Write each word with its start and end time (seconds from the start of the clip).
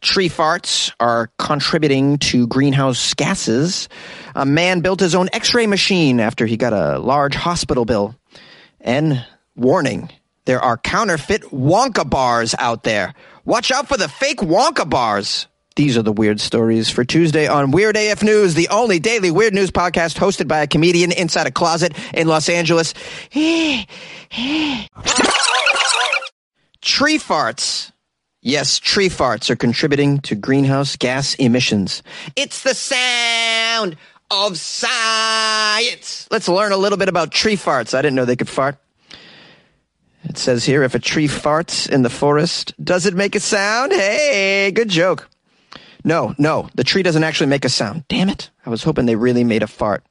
tree 0.00 0.28
farts 0.28 0.92
are 1.00 1.30
contributing 1.38 2.18
to 2.18 2.46
greenhouse 2.46 3.14
gases. 3.14 3.88
A 4.34 4.46
man 4.46 4.80
built 4.80 5.00
his 5.00 5.14
own 5.14 5.28
x 5.32 5.54
ray 5.54 5.66
machine 5.66 6.20
after 6.20 6.46
he 6.46 6.56
got 6.56 6.72
a 6.72 6.98
large 6.98 7.34
hospital 7.34 7.84
bill. 7.84 8.14
And 8.80 9.24
warning 9.56 10.10
there 10.46 10.60
are 10.60 10.76
counterfeit 10.76 11.42
Wonka 11.42 12.08
bars 12.08 12.54
out 12.58 12.82
there. 12.82 13.14
Watch 13.44 13.70
out 13.70 13.88
for 13.88 13.96
the 13.96 14.08
fake 14.08 14.38
Wonka 14.38 14.88
bars. 14.88 15.46
These 15.76 15.96
are 15.96 16.02
the 16.02 16.12
weird 16.12 16.40
stories 16.40 16.90
for 16.90 17.04
Tuesday 17.04 17.46
on 17.46 17.70
Weird 17.70 17.96
AF 17.96 18.22
News, 18.22 18.54
the 18.54 18.68
only 18.68 18.98
daily 18.98 19.30
weird 19.30 19.54
news 19.54 19.70
podcast 19.70 20.18
hosted 20.18 20.48
by 20.48 20.58
a 20.60 20.66
comedian 20.66 21.12
inside 21.12 21.46
a 21.46 21.50
closet 21.50 21.96
in 22.12 22.26
Los 22.26 22.48
Angeles. 22.48 22.92
Tree 26.82 27.18
farts. 27.18 27.92
Yes, 28.42 28.78
tree 28.78 29.10
farts 29.10 29.50
are 29.50 29.56
contributing 29.56 30.20
to 30.20 30.34
greenhouse 30.34 30.96
gas 30.96 31.34
emissions. 31.34 32.02
It's 32.36 32.62
the 32.62 32.74
sound 32.74 33.96
of 34.30 34.56
science. 34.58 36.26
Let's 36.30 36.48
learn 36.48 36.72
a 36.72 36.78
little 36.78 36.96
bit 36.96 37.10
about 37.10 37.32
tree 37.32 37.56
farts. 37.56 37.92
I 37.92 38.00
didn't 38.00 38.14
know 38.14 38.24
they 38.24 38.36
could 38.36 38.48
fart. 38.48 38.78
It 40.24 40.38
says 40.38 40.64
here 40.64 40.82
if 40.82 40.94
a 40.94 40.98
tree 40.98 41.28
farts 41.28 41.88
in 41.90 42.02
the 42.02 42.10
forest, 42.10 42.72
does 42.82 43.04
it 43.04 43.14
make 43.14 43.34
a 43.34 43.40
sound? 43.40 43.92
Hey, 43.92 44.70
good 44.70 44.88
joke. 44.88 45.28
No, 46.02 46.34
no, 46.38 46.70
the 46.74 46.84
tree 46.84 47.02
doesn't 47.02 47.24
actually 47.24 47.48
make 47.48 47.66
a 47.66 47.68
sound. 47.68 48.04
Damn 48.08 48.30
it. 48.30 48.50
I 48.64 48.70
was 48.70 48.82
hoping 48.82 49.04
they 49.04 49.16
really 49.16 49.44
made 49.44 49.62
a 49.62 49.66
fart. 49.66 50.02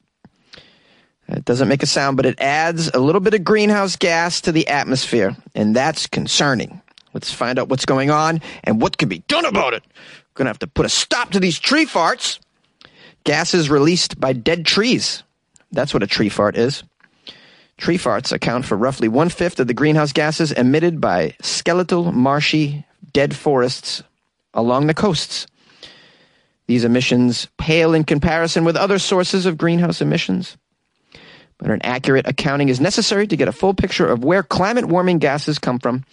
It 1.27 1.45
doesn't 1.45 1.67
make 1.67 1.84
a 1.84 1.88
sound, 1.88 2.17
but 2.17 2.25
it 2.25 2.39
adds 2.39 2.89
a 2.94 3.00
little 3.00 3.22
bit 3.22 3.34
of 3.34 3.44
greenhouse 3.44 3.95
gas 3.95 4.41
to 4.41 4.52
the 4.52 4.67
atmosphere, 4.67 5.36
and 5.55 5.75
that's 5.75 6.05
concerning. 6.08 6.81
Let's 7.13 7.31
find 7.31 7.58
out 7.58 7.70
what's 7.70 7.86
going 7.86 8.09
on 8.09 8.41
and 8.63 8.81
what 8.81 8.98
can 8.98 9.09
be 9.09 9.20
done 9.27 9.45
about 9.45 9.73
it. 9.73 9.84
We're 9.86 10.36
going 10.36 10.45
to 10.45 10.50
have 10.50 10.59
to 10.59 10.67
put 10.67 10.86
a 10.86 10.90
stop 10.90 11.31
to 11.31 11.40
these 11.40 11.59
tree 11.59 11.86
farts. 11.86 12.40
Gases 13.23 13.70
released 13.70 14.20
by 14.20 14.33
dead 14.33 14.66
trees. 14.66 15.23
That's 15.72 15.94
what 15.94 16.03
a 16.03 16.08
tree 16.08 16.30
fart 16.30 16.58
is. 16.58 16.83
Tree 17.78 17.98
farts 17.98 18.31
account 18.31 18.66
for 18.66 18.75
roughly 18.75 19.08
one 19.08 19.30
fifth 19.30 19.59
of 19.59 19.67
the 19.67 19.73
greenhouse 19.73 20.11
gases 20.11 20.52
emitted 20.52 21.00
by 21.00 21.36
skeletal, 21.42 22.11
marshy, 22.11 22.86
dead 23.14 23.36
forests 23.36 24.03
along 24.53 24.88
the 24.88 24.94
coasts. 24.94 25.48
These 26.67 26.83
emissions 26.83 27.48
pale 27.58 27.94
in 27.94 28.03
comparison 28.03 28.64
with 28.64 28.76
other 28.76 29.00
sources 29.00 29.45
of 29.45 29.58
greenhouse 29.58 30.02
emissions. 30.02 30.58
But 31.58 31.72
an 31.72 31.81
accurate 31.83 32.28
accounting 32.28 32.70
is 32.70 32.80
necessary 32.80 33.28
to 33.28 33.36
get 33.36 33.48
a 33.48 33.53
full 33.53 33.73
picture 33.73 34.08
of 34.08 34.23
where 34.23 34.44
climate 34.44 34.86
warming 34.86 35.20
gases 35.20 35.59
come 35.59 35.80
from. 35.80 36.05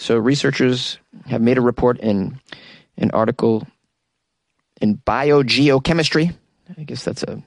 So 0.00 0.16
researchers 0.16 0.96
have 1.26 1.42
made 1.42 1.58
a 1.58 1.60
report 1.60 2.00
in 2.00 2.40
an 2.96 3.10
article 3.10 3.66
in 4.80 4.96
Biogeochemistry. 4.96 6.34
I 6.78 6.82
guess 6.84 7.04
that's 7.04 7.22
a 7.22 7.42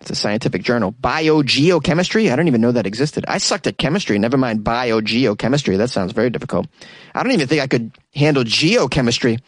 it's 0.00 0.08
a 0.08 0.14
scientific 0.14 0.62
journal. 0.62 0.92
Biogeochemistry? 0.92 2.32
I 2.32 2.36
don't 2.36 2.48
even 2.48 2.62
know 2.62 2.72
that 2.72 2.86
existed. 2.86 3.26
I 3.28 3.36
sucked 3.36 3.66
at 3.66 3.76
chemistry, 3.76 4.18
never 4.18 4.38
mind 4.38 4.64
biogeochemistry. 4.64 5.76
That 5.76 5.90
sounds 5.90 6.12
very 6.12 6.30
difficult. 6.30 6.66
I 7.14 7.22
don't 7.22 7.32
even 7.32 7.46
think 7.46 7.60
I 7.60 7.66
could 7.66 7.92
handle 8.14 8.44
geochemistry. 8.44 9.40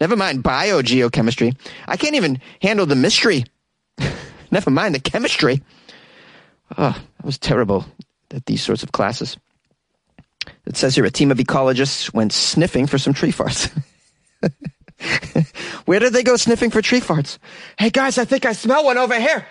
Never 0.00 0.16
mind 0.16 0.42
biogeochemistry. 0.42 1.54
I 1.86 1.98
can't 1.98 2.14
even 2.14 2.40
handle 2.62 2.86
the 2.86 2.96
mystery. 2.96 3.44
never 4.50 4.70
mind 4.70 4.94
the 4.94 5.00
chemistry. 5.00 5.62
Ah, 6.78 6.98
oh, 6.98 7.06
I 7.22 7.26
was 7.26 7.36
terrible 7.36 7.84
at 8.30 8.46
these 8.46 8.62
sorts 8.62 8.82
of 8.82 8.90
classes. 8.90 9.36
It 10.66 10.76
says 10.76 10.94
here 10.94 11.04
a 11.04 11.10
team 11.10 11.30
of 11.30 11.38
ecologists 11.38 12.12
went 12.12 12.32
sniffing 12.32 12.86
for 12.86 12.98
some 12.98 13.12
tree 13.12 13.32
farts. 13.32 13.70
Where 15.84 16.00
did 16.00 16.12
they 16.12 16.22
go 16.22 16.36
sniffing 16.36 16.70
for 16.70 16.80
tree 16.80 17.00
farts? 17.00 17.38
Hey 17.78 17.90
guys, 17.90 18.16
I 18.18 18.24
think 18.24 18.46
I 18.46 18.52
smell 18.52 18.84
one 18.84 18.98
over 18.98 19.18
here. 19.18 19.46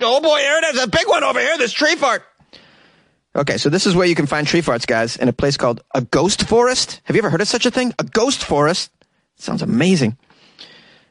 Oh 0.00 0.20
boy, 0.20 0.38
it 0.40 0.74
is, 0.74 0.82
a 0.82 0.88
big 0.88 1.08
one 1.08 1.24
over 1.24 1.40
here, 1.40 1.58
this 1.58 1.72
tree 1.72 1.96
fart. 1.96 2.22
Okay, 3.34 3.58
so 3.58 3.68
this 3.68 3.86
is 3.86 3.94
where 3.94 4.06
you 4.06 4.14
can 4.14 4.26
find 4.26 4.46
tree 4.46 4.62
farts, 4.62 4.86
guys, 4.86 5.16
in 5.16 5.28
a 5.28 5.32
place 5.32 5.58
called 5.58 5.82
a 5.94 6.00
ghost 6.00 6.48
forest. 6.48 7.02
Have 7.04 7.16
you 7.16 7.20
ever 7.20 7.28
heard 7.28 7.42
of 7.42 7.48
such 7.48 7.66
a 7.66 7.70
thing? 7.70 7.92
A 7.98 8.04
ghost 8.04 8.42
forest? 8.42 8.90
Sounds 9.36 9.60
amazing. 9.60 10.16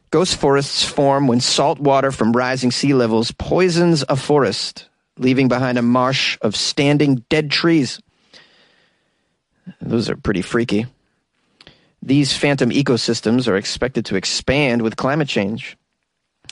Ghost 0.09 0.37
forests 0.37 0.83
form 0.83 1.27
when 1.27 1.39
salt 1.39 1.79
water 1.79 2.11
from 2.11 2.31
rising 2.33 2.72
sea 2.72 2.95
levels 2.95 3.31
poisons 3.31 4.03
a 4.09 4.16
forest, 4.16 4.89
leaving 5.19 5.47
behind 5.47 5.77
a 5.77 5.83
marsh 5.83 6.37
of 6.41 6.55
standing 6.55 7.23
dead 7.29 7.51
trees. 7.51 8.01
Those 9.81 10.09
are 10.09 10.15
pretty 10.15 10.41
freaky. 10.41 10.85
These 12.01 12.37
phantom 12.37 12.69
ecosystems 12.69 13.47
are 13.47 13.55
expected 13.55 14.05
to 14.05 14.15
expand 14.15 14.81
with 14.81 14.95
climate 14.95 15.27
change, 15.27 15.75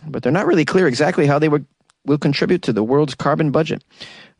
but 0.07 0.23
they're 0.23 0.31
not 0.31 0.47
really 0.47 0.65
clear 0.65 0.87
exactly 0.87 1.27
how 1.27 1.37
they 1.37 1.49
would, 1.49 1.65
will 2.05 2.17
contribute 2.17 2.63
to 2.63 2.73
the 2.73 2.83
world's 2.83 3.13
carbon 3.13 3.51
budget. 3.51 3.83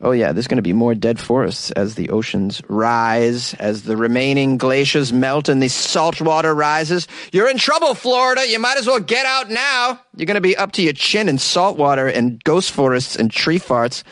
Oh, 0.01 0.11
yeah, 0.11 0.31
there's 0.31 0.47
going 0.47 0.57
to 0.57 0.63
be 0.63 0.73
more 0.73 0.95
dead 0.95 1.19
forests 1.19 1.71
as 1.71 1.95
the 1.95 2.09
oceans 2.09 2.61
rise, 2.67 3.53
as 3.53 3.83
the 3.83 3.95
remaining 3.95 4.57
glaciers 4.57 5.13
melt 5.13 5.47
and 5.47 5.61
the 5.61 5.69
salt 5.69 6.19
water 6.19 6.53
rises. 6.53 7.07
You're 7.31 7.49
in 7.49 7.57
trouble, 7.57 7.93
Florida. 7.93 8.49
You 8.49 8.59
might 8.59 8.77
as 8.77 8.87
well 8.87 8.99
get 8.99 9.25
out 9.25 9.49
now. 9.49 10.01
You're 10.17 10.25
going 10.25 10.35
to 10.35 10.41
be 10.41 10.57
up 10.57 10.73
to 10.73 10.81
your 10.81 10.93
chin 10.93 11.29
in 11.29 11.37
salt 11.37 11.77
water 11.77 12.07
and 12.07 12.43
ghost 12.43 12.71
forests 12.71 13.15
and 13.15 13.31
tree 13.31 13.59
farts. 13.59 14.03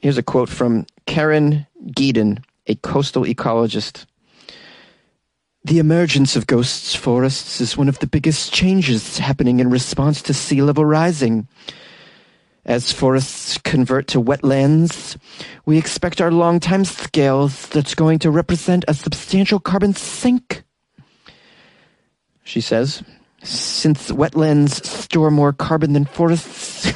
Here's 0.00 0.18
a 0.18 0.22
quote 0.22 0.48
from 0.48 0.84
Keryn 1.06 1.66
Gedan, 1.86 2.42
a 2.66 2.74
coastal 2.76 3.24
ecologist. 3.24 4.06
The 5.64 5.78
emergence 5.78 6.36
of 6.36 6.46
ghosts 6.46 6.94
forests 6.94 7.60
is 7.60 7.76
one 7.76 7.88
of 7.88 7.98
the 7.98 8.06
biggest 8.06 8.52
changes 8.52 9.18
happening 9.18 9.58
in 9.58 9.68
response 9.68 10.22
to 10.22 10.34
sea 10.34 10.62
level 10.62 10.84
rising. 10.84 11.48
As 12.64 12.92
forests 12.92 13.58
convert 13.58 14.08
to 14.08 14.20
wetlands, 14.20 15.16
we 15.64 15.78
expect 15.78 16.20
our 16.20 16.32
long 16.32 16.60
time 16.60 16.84
scales 16.84 17.66
that's 17.68 17.94
going 17.94 18.20
to 18.20 18.30
represent 18.30 18.84
a 18.88 18.94
substantial 18.94 19.60
carbon 19.60 19.94
sink. 19.94 20.64
She 22.44 22.60
says, 22.60 23.02
since 23.42 24.10
wetlands 24.10 24.84
store 24.84 25.30
more 25.30 25.52
carbon 25.52 25.92
than 25.92 26.04
forests. 26.04 26.86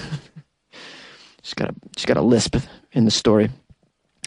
she's 1.43 1.55
got 1.55 1.71
a 1.71 1.75
she's 1.97 2.07
got 2.07 2.17
a 2.17 2.23
lisp 2.23 2.57
in 2.93 3.05
the 3.05 3.11
story. 3.11 3.51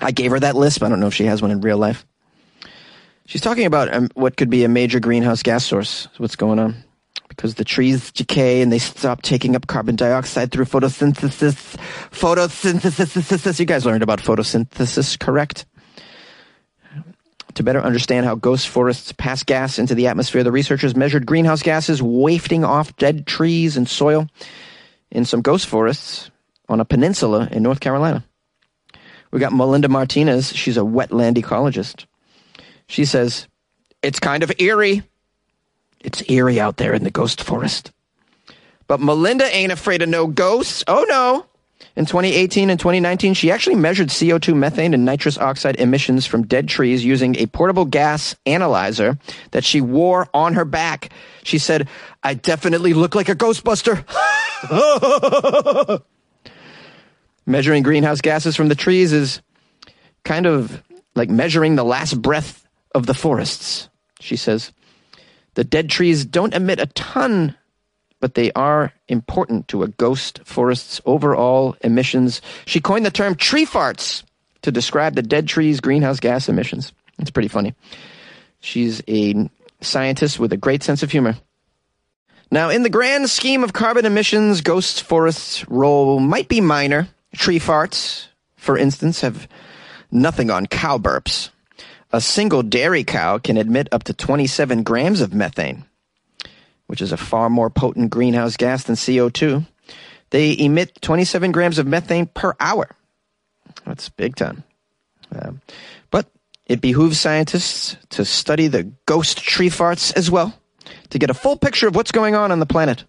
I 0.03 0.11
gave 0.11 0.31
her 0.31 0.39
that 0.39 0.55
lisp. 0.55 0.83
I 0.83 0.89
don't 0.89 0.99
know 0.99 1.07
if 1.07 1.13
she 1.13 1.25
has 1.25 1.41
one 1.41 1.51
in 1.51 1.61
real 1.61 1.77
life. 1.77 2.05
She's 3.25 3.41
talking 3.41 3.65
about 3.65 3.93
um, 3.93 4.09
what 4.15 4.35
could 4.35 4.49
be 4.49 4.63
a 4.63 4.69
major 4.69 4.99
greenhouse 4.99 5.43
gas 5.43 5.65
source. 5.65 6.07
What's 6.17 6.35
going 6.35 6.59
on? 6.59 6.75
Because 7.29 7.55
the 7.55 7.63
trees 7.63 8.11
decay 8.11 8.61
and 8.61 8.71
they 8.71 8.79
stop 8.79 9.21
taking 9.21 9.55
up 9.55 9.65
carbon 9.65 9.95
dioxide 9.95 10.51
through 10.51 10.65
photosynthesis. 10.65 11.77
Photosynthesis. 12.11 13.59
You 13.59 13.65
guys 13.65 13.85
learned 13.85 14.03
about 14.03 14.19
photosynthesis, 14.19 15.17
correct? 15.17 15.65
To 17.55 17.63
better 17.63 17.81
understand 17.81 18.25
how 18.25 18.35
ghost 18.35 18.67
forests 18.67 19.11
pass 19.13 19.43
gas 19.43 19.79
into 19.79 19.95
the 19.95 20.07
atmosphere, 20.07 20.43
the 20.43 20.51
researchers 20.51 20.95
measured 20.95 21.25
greenhouse 21.25 21.61
gases 21.61 22.01
wafting 22.01 22.63
off 22.63 22.95
dead 22.97 23.25
trees 23.25 23.77
and 23.77 23.87
soil 23.87 24.27
in 25.11 25.23
some 25.23 25.41
ghost 25.41 25.67
forests 25.67 26.29
on 26.67 26.79
a 26.79 26.85
peninsula 26.85 27.47
in 27.51 27.63
North 27.63 27.79
Carolina. 27.79 28.23
We 29.33 29.39
got 29.39 29.51
Melinda 29.51 29.89
Martinez. 29.89 30.55
She's 30.55 30.77
a 30.77 30.81
wetland 30.81 31.37
ecologist. 31.37 32.05
She 32.87 33.03
says, 33.03 33.47
It's 34.03 34.19
kind 34.19 34.43
of 34.43 34.51
eerie. 34.59 35.01
It's 36.01 36.21
eerie 36.29 36.59
out 36.59 36.77
there 36.77 36.93
in 36.93 37.03
the 37.03 37.09
ghost 37.09 37.41
forest. 37.41 37.91
But 38.85 38.99
Melinda 38.99 39.45
ain't 39.45 39.71
afraid 39.71 40.03
of 40.03 40.09
no 40.09 40.27
ghosts. 40.27 40.83
Oh 40.87 41.03
no. 41.09 41.47
In 41.95 42.05
2018 42.05 42.69
and 42.69 42.79
2019, 42.79 43.33
she 43.33 43.49
actually 43.49 43.75
measured 43.75 44.09
CO2, 44.09 44.55
methane, 44.55 44.93
and 44.93 45.03
nitrous 45.03 45.39
oxide 45.39 45.77
emissions 45.77 46.27
from 46.27 46.45
dead 46.45 46.67
trees 46.67 47.03
using 47.03 47.35
a 47.37 47.47
portable 47.47 47.85
gas 47.85 48.35
analyzer 48.45 49.17
that 49.49 49.63
she 49.63 49.81
wore 49.81 50.27
on 50.35 50.53
her 50.53 50.65
back. 50.65 51.11
She 51.43 51.57
said, 51.57 51.89
I 52.21 52.35
definitely 52.35 52.93
look 52.93 53.15
like 53.15 53.29
a 53.29 53.35
Ghostbuster. 53.35 54.05
Measuring 57.45 57.83
greenhouse 57.83 58.21
gases 58.21 58.55
from 58.55 58.69
the 58.69 58.75
trees 58.75 59.11
is 59.11 59.41
kind 60.23 60.45
of 60.45 60.81
like 61.15 61.29
measuring 61.29 61.75
the 61.75 61.83
last 61.83 62.21
breath 62.21 62.67
of 62.95 63.05
the 63.05 63.13
forests, 63.13 63.89
she 64.19 64.35
says. 64.35 64.71
The 65.55 65.63
dead 65.63 65.89
trees 65.89 66.25
don't 66.25 66.53
emit 66.53 66.79
a 66.79 66.87
ton, 66.87 67.55
but 68.19 68.33
they 68.33 68.51
are 68.53 68.93
important 69.07 69.67
to 69.67 69.83
a 69.83 69.87
ghost 69.87 70.39
forest's 70.45 71.01
overall 71.05 71.75
emissions. 71.81 72.41
She 72.65 72.79
coined 72.79 73.05
the 73.05 73.11
term 73.11 73.35
tree 73.35 73.65
farts 73.65 74.23
to 74.61 74.71
describe 74.71 75.15
the 75.15 75.21
dead 75.21 75.47
trees' 75.47 75.81
greenhouse 75.81 76.19
gas 76.19 76.49
emissions. 76.49 76.93
It's 77.19 77.31
pretty 77.31 77.49
funny. 77.49 77.75
She's 78.61 79.03
a 79.07 79.49
scientist 79.81 80.39
with 80.39 80.53
a 80.53 80.57
great 80.57 80.83
sense 80.83 81.03
of 81.03 81.11
humor. 81.11 81.35
Now, 82.49 82.69
in 82.69 82.83
the 82.83 82.89
grand 82.89 83.29
scheme 83.29 83.63
of 83.63 83.73
carbon 83.73 84.05
emissions, 84.05 84.61
ghost 84.61 85.03
forests' 85.03 85.67
role 85.67 86.19
might 86.19 86.47
be 86.47 86.61
minor. 86.61 87.09
Tree 87.35 87.59
farts, 87.59 88.27
for 88.55 88.77
instance, 88.77 89.21
have 89.21 89.47
nothing 90.11 90.49
on 90.49 90.67
cow 90.67 90.97
burps. 90.97 91.49
a 92.13 92.21
single 92.21 92.61
dairy 92.61 93.03
cow 93.03 93.39
can 93.39 93.57
emit 93.57 93.89
up 93.91 94.03
to 94.03 94.13
27 94.13 94.83
grams 94.83 95.19
of 95.19 95.33
methane, 95.33 95.83
which 96.85 97.01
is 97.01 97.11
a 97.11 97.17
far 97.17 97.49
more 97.49 97.71
potent 97.71 98.11
greenhouse 98.11 98.55
gas 98.55 98.83
than 98.83 98.95
CO2. 98.95 99.65
They 100.29 100.55
emit 100.57 101.01
27 101.01 101.51
grams 101.51 101.79
of 101.79 101.87
methane 101.87 102.27
per 102.27 102.55
hour. 102.59 102.95
That's 103.85 104.09
big 104.09 104.35
time. 104.35 104.63
But 106.11 106.27
it 106.67 106.81
behooves 106.81 107.19
scientists 107.19 107.97
to 108.11 108.23
study 108.23 108.67
the 108.67 108.91
ghost 109.07 109.39
tree 109.39 109.69
farts 109.69 110.15
as 110.15 110.29
well 110.29 110.53
to 111.09 111.19
get 111.19 111.31
a 111.31 111.33
full 111.33 111.57
picture 111.57 111.87
of 111.87 111.95
what's 111.95 112.11
going 112.11 112.35
on 112.35 112.51
on 112.51 112.59
the 112.59 112.67
planet. 112.67 113.05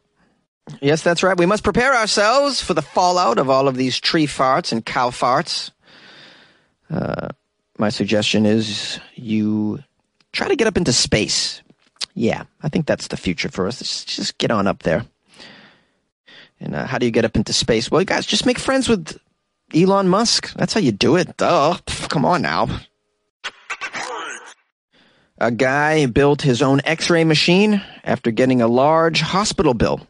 Yes, 0.80 1.02
that's 1.02 1.22
right. 1.22 1.36
We 1.36 1.46
must 1.46 1.64
prepare 1.64 1.94
ourselves 1.94 2.60
for 2.62 2.74
the 2.74 2.82
fallout 2.82 3.38
of 3.38 3.50
all 3.50 3.68
of 3.68 3.76
these 3.76 4.00
tree 4.00 4.26
farts 4.26 4.72
and 4.72 4.84
cow 4.84 5.10
farts. 5.10 5.70
Uh, 6.90 7.28
my 7.78 7.90
suggestion 7.90 8.46
is 8.46 8.98
you 9.14 9.82
try 10.32 10.48
to 10.48 10.56
get 10.56 10.66
up 10.66 10.76
into 10.76 10.92
space. 10.92 11.62
Yeah, 12.14 12.44
I 12.62 12.68
think 12.68 12.86
that's 12.86 13.08
the 13.08 13.16
future 13.16 13.50
for 13.50 13.66
us. 13.66 13.80
Just, 13.80 14.08
just 14.08 14.38
get 14.38 14.50
on 14.50 14.66
up 14.66 14.82
there. 14.82 15.04
And 16.60 16.74
uh, 16.74 16.86
how 16.86 16.98
do 16.98 17.06
you 17.06 17.12
get 17.12 17.24
up 17.24 17.36
into 17.36 17.52
space? 17.52 17.90
Well, 17.90 18.00
you 18.00 18.06
guys 18.06 18.24
just 18.24 18.46
make 18.46 18.58
friends 18.58 18.88
with 18.88 19.18
Elon 19.74 20.08
Musk. 20.08 20.54
That's 20.54 20.72
how 20.72 20.80
you 20.80 20.92
do 20.92 21.16
it. 21.16 21.36
Duh. 21.36 21.76
Come 22.08 22.24
on 22.24 22.42
now. 22.42 22.68
A 25.38 25.50
guy 25.50 26.06
built 26.06 26.42
his 26.42 26.62
own 26.62 26.80
x 26.84 27.10
ray 27.10 27.24
machine 27.24 27.82
after 28.04 28.30
getting 28.30 28.62
a 28.62 28.68
large 28.68 29.20
hospital 29.20 29.74
bill. 29.74 30.06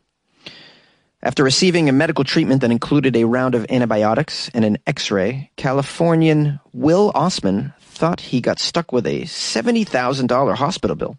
After 1.25 1.43
receiving 1.43 1.89
a 1.89 1.93
medical 1.93 2.23
treatment 2.23 2.61
that 2.61 2.71
included 2.71 3.17
a 3.17 3.25
round 3.25 3.55
of 3.55 3.65
antibiotics 3.71 4.51
and 4.53 4.63
an 4.63 4.77
x 4.87 5.11
ray, 5.11 5.51
Californian 5.57 6.61
Will 6.75 7.11
Osman 7.15 7.73
thought 7.81 8.21
he 8.21 8.43
got 8.43 8.59
stuck 8.59 8.93
with 8.93 9.07
a 9.07 9.23
$70,000 9.23 10.55
hospital 10.55 10.95
bill. 10.95 11.17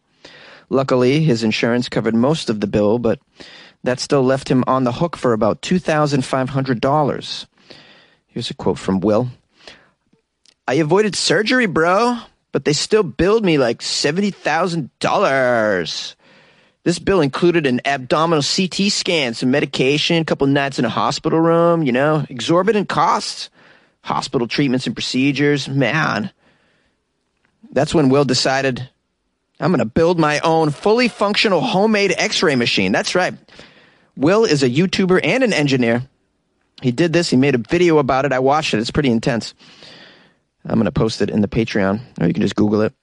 Luckily, 0.69 1.23
his 1.23 1.43
insurance 1.43 1.89
covered 1.89 2.13
most 2.13 2.51
of 2.51 2.59
the 2.59 2.67
bill, 2.67 2.99
but 2.99 3.19
that 3.83 3.99
still 3.99 4.23
left 4.23 4.47
him 4.47 4.63
on 4.67 4.83
the 4.83 4.91
hook 4.91 5.17
for 5.17 5.33
about 5.33 5.63
$2,500. 5.63 7.45
Here's 8.27 8.51
a 8.51 8.53
quote 8.53 8.77
from 8.77 8.99
Will 8.99 9.29
I 10.67 10.75
avoided 10.75 11.15
surgery, 11.15 11.65
bro, 11.65 12.19
but 12.51 12.63
they 12.63 12.73
still 12.73 13.01
billed 13.01 13.43
me 13.43 13.57
like 13.57 13.79
$70,000. 13.79 16.15
This 16.85 16.99
bill 16.99 17.21
included 17.21 17.65
an 17.65 17.81
abdominal 17.83 18.43
CT 18.43 18.91
scan, 18.91 19.33
some 19.33 19.49
medication, 19.49 20.21
a 20.21 20.25
couple 20.25 20.45
nights 20.45 20.77
in 20.77 20.85
a 20.85 20.89
hospital 20.89 21.39
room, 21.39 21.81
you 21.81 21.91
know, 21.91 22.23
exorbitant 22.29 22.89
costs, 22.89 23.49
hospital 24.01 24.47
treatments 24.47 24.85
and 24.85 24.95
procedures. 24.95 25.67
Man, 25.67 26.29
that's 27.71 27.95
when 27.95 28.09
Will 28.09 28.23
decided, 28.23 28.87
I'm 29.59 29.71
going 29.71 29.79
to 29.79 29.85
build 29.85 30.19
my 30.19 30.39
own 30.41 30.69
fully 30.69 31.07
functional 31.07 31.59
homemade 31.59 32.13
x 32.15 32.43
ray 32.43 32.55
machine. 32.55 32.91
That's 32.91 33.15
right. 33.15 33.33
Will 34.15 34.45
is 34.45 34.61
a 34.61 34.69
YouTuber 34.69 35.21
and 35.23 35.43
an 35.43 35.53
engineer. 35.53 36.07
He 36.83 36.91
did 36.91 37.13
this, 37.13 37.31
he 37.31 37.35
made 37.35 37.55
a 37.55 37.63
video 37.67 37.97
about 37.97 38.25
it. 38.25 38.31
I 38.31 38.37
watched 38.37 38.75
it, 38.75 38.79
it's 38.79 38.91
pretty 38.91 39.09
intense. 39.09 39.55
I'm 40.63 40.75
going 40.75 40.85
to 40.85 40.91
post 40.91 41.23
it 41.23 41.31
in 41.31 41.41
the 41.41 41.47
Patreon, 41.47 41.99
or 42.21 42.27
you 42.27 42.33
can 42.33 42.43
just 42.43 42.55
Google 42.55 42.81
it. 42.81 42.93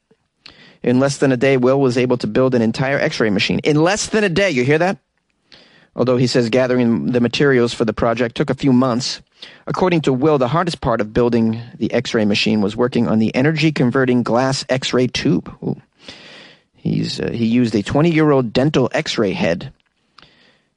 In 0.82 0.98
less 0.98 1.18
than 1.18 1.32
a 1.32 1.36
day, 1.36 1.56
Will 1.56 1.80
was 1.80 1.96
able 1.96 2.18
to 2.18 2.26
build 2.26 2.54
an 2.54 2.62
entire 2.62 2.98
x 2.98 3.20
ray 3.20 3.30
machine. 3.30 3.60
In 3.60 3.82
less 3.82 4.08
than 4.08 4.24
a 4.24 4.28
day, 4.28 4.50
you 4.50 4.64
hear 4.64 4.78
that? 4.78 4.98
Although 5.94 6.16
he 6.16 6.26
says 6.26 6.48
gathering 6.48 7.12
the 7.12 7.20
materials 7.20 7.74
for 7.74 7.84
the 7.84 7.92
project 7.92 8.36
took 8.36 8.50
a 8.50 8.54
few 8.54 8.72
months. 8.72 9.20
According 9.66 10.02
to 10.02 10.12
Will, 10.12 10.38
the 10.38 10.48
hardest 10.48 10.80
part 10.80 11.00
of 11.00 11.12
building 11.12 11.60
the 11.76 11.92
x 11.92 12.14
ray 12.14 12.24
machine 12.24 12.60
was 12.60 12.76
working 12.76 13.08
on 13.08 13.18
the 13.18 13.34
energy 13.34 13.72
converting 13.72 14.22
glass 14.22 14.64
x 14.68 14.92
ray 14.92 15.06
tube. 15.06 15.54
Ooh. 15.62 15.80
He's, 16.74 17.20
uh, 17.20 17.30
he 17.30 17.46
used 17.46 17.74
a 17.74 17.82
20 17.82 18.10
year 18.10 18.30
old 18.30 18.52
dental 18.52 18.90
x 18.92 19.18
ray 19.18 19.32
head. 19.32 19.72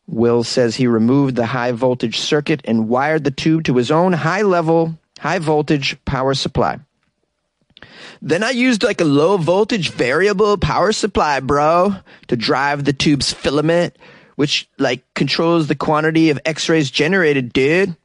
Will 0.08 0.44
says 0.44 0.76
he 0.76 0.86
removed 0.86 1.36
the 1.36 1.48
high 1.48 1.72
voltage 1.72 2.20
circuit 2.20 2.62
and 2.66 2.88
wired 2.88 3.24
the 3.24 3.32
tube 3.32 3.64
to 3.64 3.78
his 3.78 3.90
own 3.90 4.14
high 4.14 4.44
level, 4.44 5.00
high 5.20 5.40
voltage 5.40 5.98
power 6.06 6.36
supply. 6.36 6.80
Then 8.26 8.44
I 8.44 8.50
used 8.50 8.82
like 8.82 9.02
a 9.02 9.06
low 9.06 9.38
voltage 9.38 9.92
variable 9.92 10.58
power 10.58 10.92
supply, 10.92 11.40
bro, 11.42 11.94
to 12.28 12.36
drive 12.36 12.84
the 12.84 12.92
tube's 12.92 13.32
filament, 13.32 13.96
which 14.36 14.68
like 14.80 15.04
controls 15.14 15.68
the 15.68 15.76
quantity 15.76 16.32
of 16.32 16.40
x-rays 16.44 16.90
generated, 16.90 17.54
dude. 17.54 17.96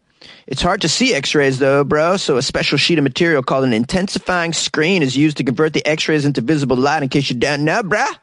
It's 0.47 0.61
hard 0.61 0.83
to 0.83 0.91
see 0.91 1.15
x-rays 1.15 1.59
though, 1.59 1.85
bro, 1.85 2.19
so 2.19 2.37
a 2.37 2.43
special 2.43 2.77
sheet 2.77 2.99
of 2.99 3.03
material 3.03 3.43
called 3.43 3.65
an 3.65 3.73
intensifying 3.73 4.53
screen 4.53 5.03
is 5.03 5.17
used 5.17 5.39
to 5.39 5.45
convert 5.45 5.73
the 5.73 5.87
x-rays 5.87 6.27
into 6.27 6.43
visible 6.43 6.77
light 6.77 7.03
in 7.03 7.09
case 7.09 7.31
you 7.31 7.37
don't 7.37 7.65
know, 7.65 7.83
bruh. 7.83 8.15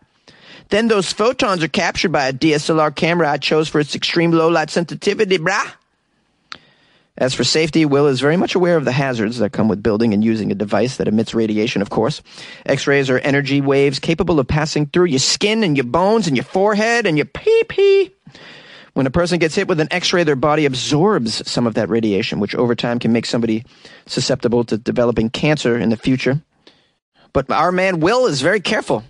Then 0.69 0.89
those 0.89 1.11
photons 1.11 1.63
are 1.63 1.67
captured 1.67 2.11
by 2.11 2.27
a 2.27 2.33
DSLR 2.33 2.95
camera 2.95 3.31
I 3.31 3.37
chose 3.37 3.69
for 3.69 3.79
its 3.79 3.95
extreme 3.95 4.31
low 4.31 4.49
light 4.49 4.69
sensitivity, 4.69 5.39
bruh. 5.39 5.73
As 7.17 7.33
for 7.33 7.43
safety, 7.43 7.83
Will 7.83 8.05
is 8.05 8.19
very 8.19 8.37
much 8.37 8.53
aware 8.53 8.77
of 8.77 8.85
the 8.85 8.91
hazards 8.91 9.39
that 9.39 9.51
come 9.51 9.67
with 9.67 9.81
building 9.81 10.13
and 10.13 10.23
using 10.23 10.51
a 10.51 10.55
device 10.55 10.97
that 10.97 11.07
emits 11.07 11.33
radiation, 11.33 11.81
of 11.81 11.89
course. 11.89 12.21
X-rays 12.67 13.09
are 13.09 13.17
energy 13.19 13.59
waves 13.59 13.97
capable 13.97 14.39
of 14.39 14.47
passing 14.47 14.85
through 14.85 15.05
your 15.05 15.19
skin 15.19 15.63
and 15.63 15.75
your 15.75 15.85
bones 15.85 16.27
and 16.27 16.37
your 16.37 16.43
forehead 16.43 17.07
and 17.07 17.17
your 17.17 17.25
pee-pee. 17.25 18.11
When 18.93 19.07
a 19.07 19.11
person 19.11 19.39
gets 19.39 19.55
hit 19.55 19.67
with 19.67 19.79
an 19.79 19.87
X-ray, 19.89 20.25
their 20.25 20.35
body 20.35 20.65
absorbs 20.65 21.49
some 21.49 21.65
of 21.65 21.73
that 21.73 21.89
radiation, 21.89 22.39
which 22.39 22.53
over 22.53 22.75
time 22.75 22.99
can 22.99 23.13
make 23.13 23.25
somebody 23.25 23.63
susceptible 24.05 24.63
to 24.65 24.77
developing 24.77 25.31
cancer 25.31 25.75
in 25.77 25.89
the 25.89 25.97
future. 25.97 26.41
But 27.33 27.49
our 27.51 27.71
man 27.71 27.99
Will 27.99 28.27
is 28.27 28.41
very 28.41 28.59
careful. 28.59 29.03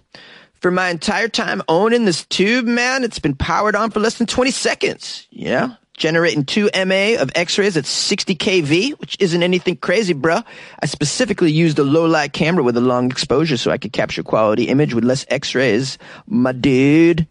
For 0.62 0.72
my 0.72 0.90
entire 0.90 1.28
time 1.28 1.62
owning 1.68 2.06
this 2.06 2.26
tube, 2.26 2.66
man, 2.66 3.04
it's 3.04 3.20
been 3.20 3.36
powered 3.36 3.76
on 3.76 3.92
for 3.92 4.00
less 4.00 4.18
than 4.18 4.28
20 4.28 4.52
seconds. 4.52 5.28
Yeah 5.30 5.76
generating 5.98 6.46
2 6.46 6.70
MA 6.86 7.20
of 7.20 7.32
X-rays 7.36 7.76
at 7.76 7.86
60 7.86 8.36
kV, 8.36 9.00
which 9.00 9.18
isn't 9.20 9.44
anything 9.44 9.76
crazy, 9.76 10.14
bro. 10.14 10.42
I 10.80 10.86
specifically 10.86 11.52
used 11.52 11.80
a 11.80 11.84
low 11.84 12.06
light 12.06 12.32
camera 12.32 12.64
with 12.64 12.78
a 12.78 12.82
long 12.82 13.12
exposure 13.12 13.58
so 13.58 13.72
I 13.72 13.80
could 13.80 13.92
capture 13.92 14.24
quality 14.24 14.70
image 14.70 14.94
with 14.94 15.04
less 15.04 15.26
X-rays, 15.28 15.98
my 16.28 16.52
dude. 16.54 17.28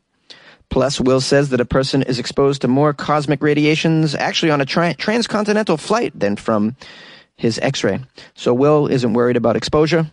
Plus, 0.68 1.00
Will 1.00 1.20
says 1.20 1.50
that 1.50 1.60
a 1.60 1.64
person 1.64 2.02
is 2.02 2.18
exposed 2.18 2.62
to 2.62 2.68
more 2.68 2.92
cosmic 2.92 3.40
radiations 3.40 4.16
actually 4.16 4.50
on 4.50 4.60
a 4.60 4.66
tra- 4.66 4.94
transcontinental 4.94 5.76
flight 5.76 6.18
than 6.18 6.34
from 6.34 6.76
his 7.36 7.60
X-ray. 7.60 8.00
So 8.34 8.52
Will 8.52 8.88
isn't 8.88 9.12
worried 9.12 9.36
about 9.36 9.56
exposure. 9.56 10.10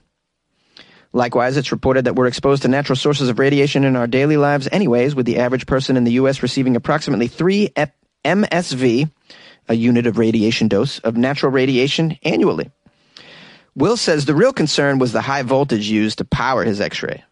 Likewise, 1.12 1.58
it's 1.58 1.72
reported 1.72 2.06
that 2.06 2.16
we're 2.16 2.28
exposed 2.28 2.64
to 2.64 2.68
natural 2.68 2.96
sources 2.96 3.30
of 3.30 3.40
radiation 3.40 3.84
in 3.84 3.96
our 3.96 4.08
daily 4.08 4.38
lives 4.38 4.68
anyways, 4.72 5.16
with 5.16 5.26
the 5.26 5.38
average 5.38 5.66
person 5.66 5.98
in 5.98 6.04
the 6.04 6.14
U.S. 6.14 6.44
receiving 6.44 6.76
approximately 6.76 7.28
three 7.28 7.72
ep- 7.76 7.96
MSV, 8.24 9.10
a 9.70 9.74
unit 9.74 10.08
of 10.08 10.18
radiation 10.18 10.68
dose 10.68 11.00
of 11.00 11.18
natural 11.18 11.52
radiation 11.52 12.18
annually. 12.24 12.72
Will 13.76 13.98
says 13.98 14.26
the 14.26 14.36
real 14.36 14.54
concern 14.54 15.00
was 15.00 15.14
the 15.14 15.22
high 15.22 15.42
voltage 15.42 15.90
used 15.90 16.20
to 16.20 16.26
power 16.26 16.64
his 16.64 16.80
x-ray. 16.80 17.24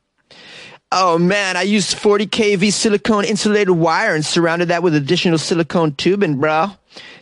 Oh 0.93 1.17
man, 1.17 1.55
I 1.55 1.61
used 1.61 1.97
40 1.97 2.27
kV 2.27 2.73
silicone 2.73 3.23
insulated 3.23 3.69
wire 3.69 4.13
and 4.13 4.25
surrounded 4.25 4.67
that 4.69 4.83
with 4.83 4.93
additional 4.93 5.37
silicone 5.37 5.95
tubing, 5.95 6.37
bro. 6.37 6.67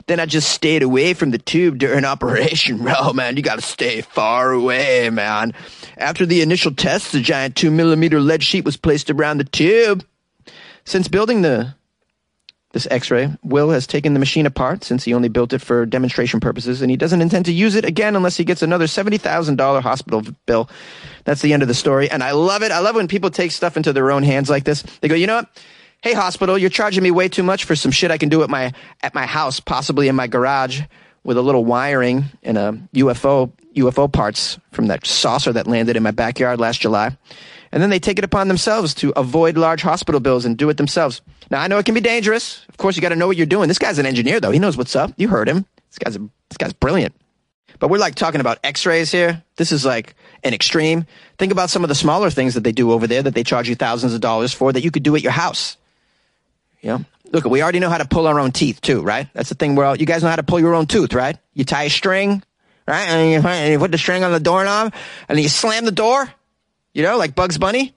Then 0.08 0.20
I 0.20 0.26
just 0.26 0.50
stayed 0.52 0.82
away 0.82 1.14
from 1.14 1.30
the 1.30 1.38
tube 1.38 1.78
during 1.78 2.04
operation, 2.06 2.80
bro, 2.80 2.96
oh, 2.98 3.14
man. 3.14 3.38
You 3.38 3.44
gotta 3.44 3.62
stay 3.62 4.02
far 4.02 4.52
away, 4.52 5.10
man. 5.12 5.54
After 5.98 6.26
the 6.26 6.42
initial 6.42 6.74
tests, 6.74 7.12
the 7.12 7.22
giant 7.22 7.56
2 7.58 7.70
millimeter 7.70 8.20
lead 8.20 8.42
sheet 8.42 8.66
was 8.66 8.78
placed 8.78 9.12
around 9.12 9.38
the 9.38 9.44
tube. 9.44 10.04
Since 10.86 11.08
building 11.08 11.44
the 11.44 11.76
this 12.72 12.88
X-ray. 12.92 13.30
Will 13.44 13.72
has 13.72 13.88
taken 13.88 14.14
the 14.14 14.20
machine 14.20 14.46
apart 14.46 14.84
since 14.84 15.04
he 15.04 15.14
only 15.14 15.30
built 15.30 15.54
it 15.54 15.60
for 15.60 15.86
demonstration 15.86 16.40
purposes, 16.40 16.82
and 16.82 16.92
he 16.92 16.98
doesn't 16.98 17.22
intend 17.22 17.46
to 17.46 17.52
use 17.52 17.76
it 17.76 17.86
again 17.86 18.16
unless 18.16 18.38
he 18.38 18.44
gets 18.44 18.62
another 18.62 18.88
seventy 18.88 19.18
thousand 19.18 19.56
dollar 19.56 19.82
hospital 19.82 20.24
bill. 20.46 20.70
That's 21.26 21.42
the 21.42 21.54
end 21.54 21.62
of 21.62 21.68
the 21.68 21.74
story, 21.74 22.10
and 22.10 22.24
I 22.24 22.32
love 22.32 22.62
it. 22.62 22.72
I 22.72 22.80
love 22.80 22.96
when 22.96 23.08
people 23.08 23.30
take 23.30 23.52
stuff 23.52 23.78
into 23.78 23.94
their 23.94 24.12
own 24.12 24.24
hands 24.24 24.50
like 24.50 24.64
this. 24.64 24.84
They 25.02 25.08
go, 25.08 25.16
you 25.16 25.28
know 25.28 25.38
what? 25.38 25.64
Hey, 26.02 26.14
hospital, 26.14 26.58
you're 26.58 26.70
charging 26.70 27.04
me 27.04 27.12
way 27.12 27.28
too 27.28 27.44
much 27.44 27.66
for 27.66 27.76
some 27.76 27.92
shit 27.92 28.12
I 28.12 28.18
can 28.18 28.30
do 28.30 28.44
at 28.44 28.50
my 28.50 28.72
at 29.02 29.16
my 29.16 29.26
house, 29.26 29.60
possibly 29.60 30.08
in 30.08 30.16
my 30.16 30.28
garage, 30.28 30.82
with 31.24 31.38
a 31.38 31.42
little 31.42 31.66
wiring 31.66 32.26
and 32.44 32.58
a 32.58 32.80
UFO 32.96 33.52
UFO 33.76 34.12
parts 34.12 34.60
from 34.72 34.88
that 34.88 35.06
saucer 35.06 35.52
that 35.54 35.68
landed 35.68 35.98
in 35.98 36.04
my 36.04 36.12
backyard 36.12 36.60
last 36.60 36.82
July 36.82 37.18
and 37.72 37.82
then 37.82 37.90
they 37.90 38.00
take 38.00 38.18
it 38.18 38.24
upon 38.24 38.48
themselves 38.48 38.94
to 38.96 39.12
avoid 39.16 39.58
large 39.58 39.82
hospital 39.82 40.20
bills 40.20 40.46
and 40.46 40.58
do 40.58 40.70
it 40.70 40.78
themselves. 40.78 41.22
Now 41.52 41.62
I 41.62 41.68
know 41.68 41.78
it 41.78 41.86
can 41.86 41.96
be 41.96 42.02
dangerous. 42.02 42.66
Of 42.70 42.78
course, 42.78 42.96
you 42.96 43.02
got 43.02 43.10
to 43.10 43.16
know 43.16 43.28
what 43.28 43.38
you're 43.38 43.46
doing. 43.46 43.68
This 43.68 43.80
guy's 43.80 44.00
an 44.00 44.06
engineer, 44.06 44.40
though. 44.40 44.52
He 44.52 44.60
knows 44.60 44.78
what's 44.78 44.96
up. 44.96 45.12
You 45.18 45.28
heard 45.28 45.48
him. 45.48 45.66
This 45.90 46.00
guy's 46.00 46.16
a, 46.16 46.20
this 46.20 46.58
guy's 46.58 46.74
brilliant. 46.74 47.16
But 47.80 47.90
we're 47.90 47.98
like 47.98 48.16
talking 48.16 48.42
about 48.42 48.60
X-rays 48.64 49.12
here. 49.12 49.42
This 49.56 49.72
is 49.72 49.86
like 49.86 50.16
an 50.44 50.54
extreme. 50.54 51.06
Think 51.38 51.52
about 51.52 51.70
some 51.70 51.84
of 51.84 51.90
the 51.90 51.96
smaller 51.96 52.30
things 52.30 52.56
that 52.56 52.64
they 52.64 52.72
do 52.72 52.92
over 52.92 53.08
there 53.08 53.24
that 53.24 53.34
they 53.34 53.44
charge 53.44 53.70
you 53.70 53.76
thousands 53.76 54.14
of 54.14 54.22
dollars 54.22 54.54
for 54.54 54.74
that 54.74 54.84
you 54.84 54.92
could 54.92 55.04
do 55.04 55.16
at 55.16 55.22
your 55.22 55.32
house. 55.32 55.78
Know, 56.84 57.06
look, 57.32 57.46
we 57.46 57.62
already 57.62 57.80
know 57.80 57.90
how 57.90 57.98
to 57.98 58.08
pull 58.08 58.28
our 58.28 58.40
own 58.40 58.52
teeth 58.52 58.82
too, 58.82 59.02
right? 59.02 59.28
That's 59.34 59.50
the 59.50 59.56
thing. 59.56 59.76
Where 59.76 59.96
you 59.96 60.06
guys 60.06 60.24
know 60.24 60.30
how 60.30 60.36
to 60.36 60.44
pull 60.44 60.60
your 60.60 60.76
own 60.76 60.88
tooth, 60.88 61.14
right? 61.14 61.38
You 61.54 61.64
tie 61.64 61.84
a 61.84 61.90
string, 61.90 62.44
right, 62.88 63.08
and 63.08 63.32
you, 63.32 63.50
and 63.50 63.72
you 63.74 63.80
put 63.80 63.92
the 63.92 63.98
string 63.98 64.24
on 64.24 64.32
the 64.32 64.40
doorknob, 64.40 64.94
and 65.28 65.38
then 65.38 65.44
you 65.44 65.50
slam 65.50 65.86
the 65.86 65.92
door 65.92 66.34
You 66.94 67.04
know, 67.04 67.18
like 67.18 67.36
Bugs 67.36 67.58
Bunny? 67.58 67.94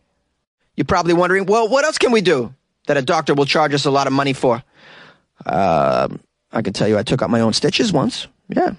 You're 0.77 0.85
probably 0.85 1.15
wondering, 1.15 1.47
well, 1.47 1.69
what 1.69 1.85
else 1.85 1.99
can 1.99 2.13
we 2.13 2.21
do 2.21 2.55
that 2.87 2.97
a 2.97 3.03
doctor 3.03 3.35
will 3.35 3.47
charge 3.47 3.75
us 3.75 3.85
a 3.85 3.91
lot 3.91 4.07
of 4.07 4.13
money 4.13 4.33
for? 4.33 4.63
Uh, 5.45 6.09
I 6.51 6.63
can 6.63 6.73
tell 6.73 6.89
you 6.89 6.99
I 6.99 7.03
took 7.03 7.23
out 7.23 7.31
my 7.31 7.41
own 7.41 7.53
stitches 7.53 7.93
once. 7.93 8.27
Yeah. 8.49 8.75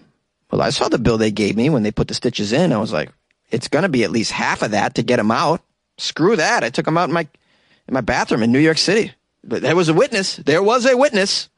Well, 0.52 0.62
I 0.62 0.70
saw 0.70 0.88
the 0.88 1.00
bill 1.00 1.18
they 1.18 1.32
gave 1.32 1.56
me 1.56 1.70
when 1.70 1.84
they 1.84 1.92
put 1.92 2.08
the 2.08 2.14
stitches 2.14 2.54
in. 2.54 2.72
I 2.74 2.78
was 2.78 2.94
like, 2.94 3.12
it's 3.50 3.68
going 3.68 3.84
to 3.84 3.90
be 3.90 4.04
at 4.04 4.12
least 4.12 4.32
half 4.32 4.62
of 4.62 4.72
that 4.72 4.96
to 4.96 5.04
get 5.04 5.18
them 5.18 5.32
out. 5.32 5.62
Screw 5.98 6.36
that. 6.36 6.64
I 6.64 6.70
took 6.70 6.86
them 6.86 6.98
out 6.98 7.10
in 7.10 7.14
my, 7.14 7.28
in 7.88 7.94
my 7.94 8.02
bathroom 8.02 8.44
in 8.44 8.52
New 8.52 8.60
York 8.60 8.78
City. 8.78 9.14
But 9.44 9.62
there 9.62 9.76
was 9.76 9.90
a 9.90 9.94
witness. 9.94 10.38
There 10.38 10.64
was 10.64 10.86
a 10.86 10.98
witness. 10.98 11.50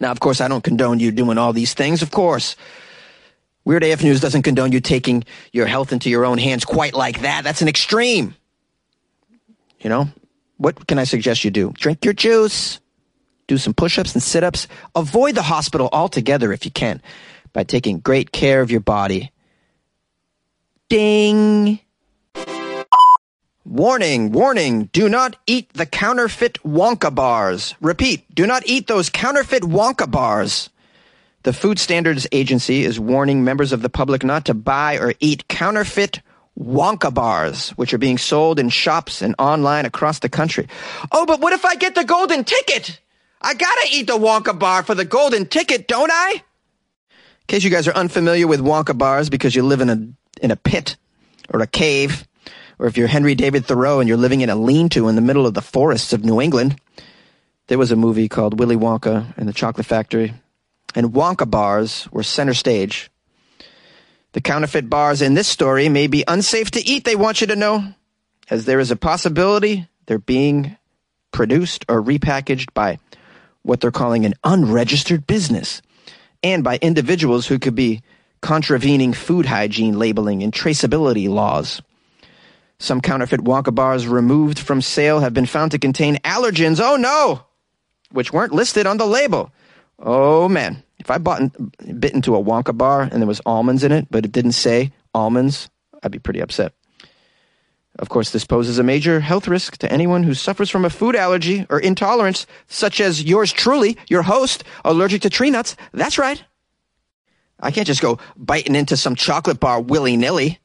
Now, 0.00 0.10
of 0.10 0.20
course, 0.20 0.40
I 0.40 0.48
don't 0.48 0.62
condone 0.62 1.00
you 1.00 1.10
doing 1.10 1.38
all 1.38 1.52
these 1.52 1.74
things, 1.74 2.02
of 2.02 2.10
course. 2.10 2.54
Weird 3.68 3.84
AF 3.84 4.02
News 4.02 4.22
doesn't 4.22 4.44
condone 4.44 4.72
you 4.72 4.80
taking 4.80 5.24
your 5.52 5.66
health 5.66 5.92
into 5.92 6.08
your 6.08 6.24
own 6.24 6.38
hands 6.38 6.64
quite 6.64 6.94
like 6.94 7.20
that. 7.20 7.44
That's 7.44 7.60
an 7.60 7.68
extreme. 7.68 8.34
You 9.78 9.90
know, 9.90 10.08
what 10.56 10.86
can 10.86 10.98
I 10.98 11.04
suggest 11.04 11.44
you 11.44 11.50
do? 11.50 11.74
Drink 11.76 12.02
your 12.02 12.14
juice, 12.14 12.80
do 13.46 13.58
some 13.58 13.74
push 13.74 13.98
ups 13.98 14.14
and 14.14 14.22
sit 14.22 14.42
ups. 14.42 14.68
Avoid 14.94 15.34
the 15.34 15.42
hospital 15.42 15.90
altogether 15.92 16.50
if 16.54 16.64
you 16.64 16.70
can 16.70 17.02
by 17.52 17.62
taking 17.62 17.98
great 17.98 18.32
care 18.32 18.62
of 18.62 18.70
your 18.70 18.80
body. 18.80 19.32
Ding! 20.88 21.78
Warning, 23.66 24.32
warning, 24.32 24.84
do 24.94 25.10
not 25.10 25.36
eat 25.46 25.74
the 25.74 25.84
counterfeit 25.84 26.54
Wonka 26.62 27.14
bars. 27.14 27.74
Repeat, 27.82 28.34
do 28.34 28.46
not 28.46 28.62
eat 28.64 28.86
those 28.86 29.10
counterfeit 29.10 29.62
Wonka 29.62 30.10
bars. 30.10 30.70
The 31.44 31.52
Food 31.52 31.78
Standards 31.78 32.26
Agency 32.32 32.84
is 32.84 32.98
warning 32.98 33.44
members 33.44 33.72
of 33.72 33.80
the 33.80 33.88
public 33.88 34.24
not 34.24 34.46
to 34.46 34.54
buy 34.54 34.98
or 34.98 35.14
eat 35.20 35.46
counterfeit 35.46 36.20
Wonka 36.58 37.14
bars, 37.14 37.70
which 37.70 37.94
are 37.94 37.98
being 37.98 38.18
sold 38.18 38.58
in 38.58 38.68
shops 38.68 39.22
and 39.22 39.36
online 39.38 39.86
across 39.86 40.18
the 40.18 40.28
country. 40.28 40.66
Oh, 41.12 41.26
but 41.26 41.40
what 41.40 41.52
if 41.52 41.64
I 41.64 41.76
get 41.76 41.94
the 41.94 42.04
golden 42.04 42.42
ticket? 42.42 43.00
I 43.40 43.54
gotta 43.54 43.88
eat 43.92 44.08
the 44.08 44.18
Wonka 44.18 44.58
bar 44.58 44.82
for 44.82 44.96
the 44.96 45.04
golden 45.04 45.46
ticket, 45.46 45.86
don't 45.86 46.10
I? 46.10 46.42
In 47.12 47.46
case 47.46 47.62
you 47.62 47.70
guys 47.70 47.86
are 47.86 47.94
unfamiliar 47.94 48.48
with 48.48 48.60
Wonka 48.60 48.98
bars 48.98 49.30
because 49.30 49.54
you 49.54 49.62
live 49.62 49.80
in 49.80 49.90
a, 49.90 50.44
in 50.44 50.50
a 50.50 50.56
pit 50.56 50.96
or 51.50 51.60
a 51.60 51.68
cave, 51.68 52.26
or 52.80 52.86
if 52.86 52.96
you're 52.96 53.06
Henry 53.06 53.36
David 53.36 53.64
Thoreau 53.64 54.00
and 54.00 54.08
you're 54.08 54.18
living 54.18 54.40
in 54.40 54.50
a 54.50 54.56
lean-to 54.56 55.06
in 55.06 55.14
the 55.14 55.20
middle 55.20 55.46
of 55.46 55.54
the 55.54 55.62
forests 55.62 56.12
of 56.12 56.24
New 56.24 56.40
England, 56.40 56.80
there 57.68 57.78
was 57.78 57.92
a 57.92 57.96
movie 57.96 58.28
called 58.28 58.58
Willy 58.58 58.76
Wonka 58.76 59.32
and 59.36 59.48
the 59.48 59.52
Chocolate 59.52 59.86
Factory, 59.86 60.34
and 60.94 61.12
Wonka 61.12 61.50
bars 61.50 62.08
were 62.10 62.22
center 62.22 62.54
stage. 62.54 63.10
The 64.32 64.40
counterfeit 64.40 64.90
bars 64.90 65.22
in 65.22 65.34
this 65.34 65.48
story 65.48 65.88
may 65.88 66.06
be 66.06 66.24
unsafe 66.28 66.70
to 66.72 66.86
eat, 66.86 67.04
they 67.04 67.16
want 67.16 67.40
you 67.40 67.46
to 67.48 67.56
know, 67.56 67.94
as 68.50 68.64
there 68.64 68.80
is 68.80 68.90
a 68.90 68.96
possibility 68.96 69.88
they're 70.06 70.18
being 70.18 70.76
produced 71.32 71.84
or 71.88 72.02
repackaged 72.02 72.72
by 72.74 72.98
what 73.62 73.80
they're 73.80 73.90
calling 73.90 74.24
an 74.24 74.34
unregistered 74.44 75.26
business 75.26 75.82
and 76.42 76.64
by 76.64 76.78
individuals 76.80 77.46
who 77.46 77.58
could 77.58 77.74
be 77.74 78.02
contravening 78.40 79.12
food 79.12 79.46
hygiene 79.46 79.98
labeling 79.98 80.42
and 80.42 80.52
traceability 80.52 81.28
laws. 81.28 81.82
Some 82.78 83.00
counterfeit 83.00 83.40
Wonka 83.40 83.74
bars 83.74 84.06
removed 84.06 84.58
from 84.58 84.80
sale 84.80 85.20
have 85.20 85.34
been 85.34 85.46
found 85.46 85.72
to 85.72 85.78
contain 85.78 86.16
allergens. 86.18 86.80
Oh 86.80 86.96
no! 86.96 87.42
Which 88.12 88.32
weren't 88.32 88.54
listed 88.54 88.86
on 88.86 88.98
the 88.98 89.06
label. 89.06 89.50
Oh 89.98 90.48
man. 90.48 90.82
If 90.98 91.10
I 91.10 91.18
bought 91.18 91.42
bit 92.00 92.14
into 92.14 92.36
a 92.36 92.42
Wonka 92.42 92.76
bar 92.76 93.02
and 93.02 93.22
there 93.22 93.26
was 93.26 93.40
almonds 93.46 93.84
in 93.84 93.92
it, 93.92 94.08
but 94.10 94.24
it 94.24 94.32
didn't 94.32 94.52
say 94.52 94.92
almonds, 95.14 95.68
I'd 96.02 96.12
be 96.12 96.18
pretty 96.18 96.40
upset. 96.40 96.72
Of 97.98 98.08
course, 98.08 98.30
this 98.30 98.44
poses 98.44 98.78
a 98.78 98.84
major 98.84 99.18
health 99.18 99.48
risk 99.48 99.78
to 99.78 99.92
anyone 99.92 100.22
who 100.22 100.34
suffers 100.34 100.70
from 100.70 100.84
a 100.84 100.90
food 100.90 101.16
allergy 101.16 101.66
or 101.68 101.80
intolerance, 101.80 102.46
such 102.68 103.00
as 103.00 103.24
yours 103.24 103.52
truly, 103.52 103.96
your 104.08 104.22
host, 104.22 104.62
allergic 104.84 105.22
to 105.22 105.30
tree 105.30 105.50
nuts. 105.50 105.74
That's 105.92 106.18
right. 106.18 106.42
I 107.58 107.72
can't 107.72 107.88
just 107.88 108.02
go 108.02 108.18
biting 108.36 108.76
into 108.76 108.96
some 108.96 109.16
chocolate 109.16 109.58
bar 109.58 109.80
willy 109.80 110.16
nilly. 110.16 110.60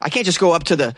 I 0.00 0.08
can't 0.08 0.24
just 0.24 0.40
go 0.40 0.52
up 0.52 0.64
to 0.64 0.76
the 0.76 0.94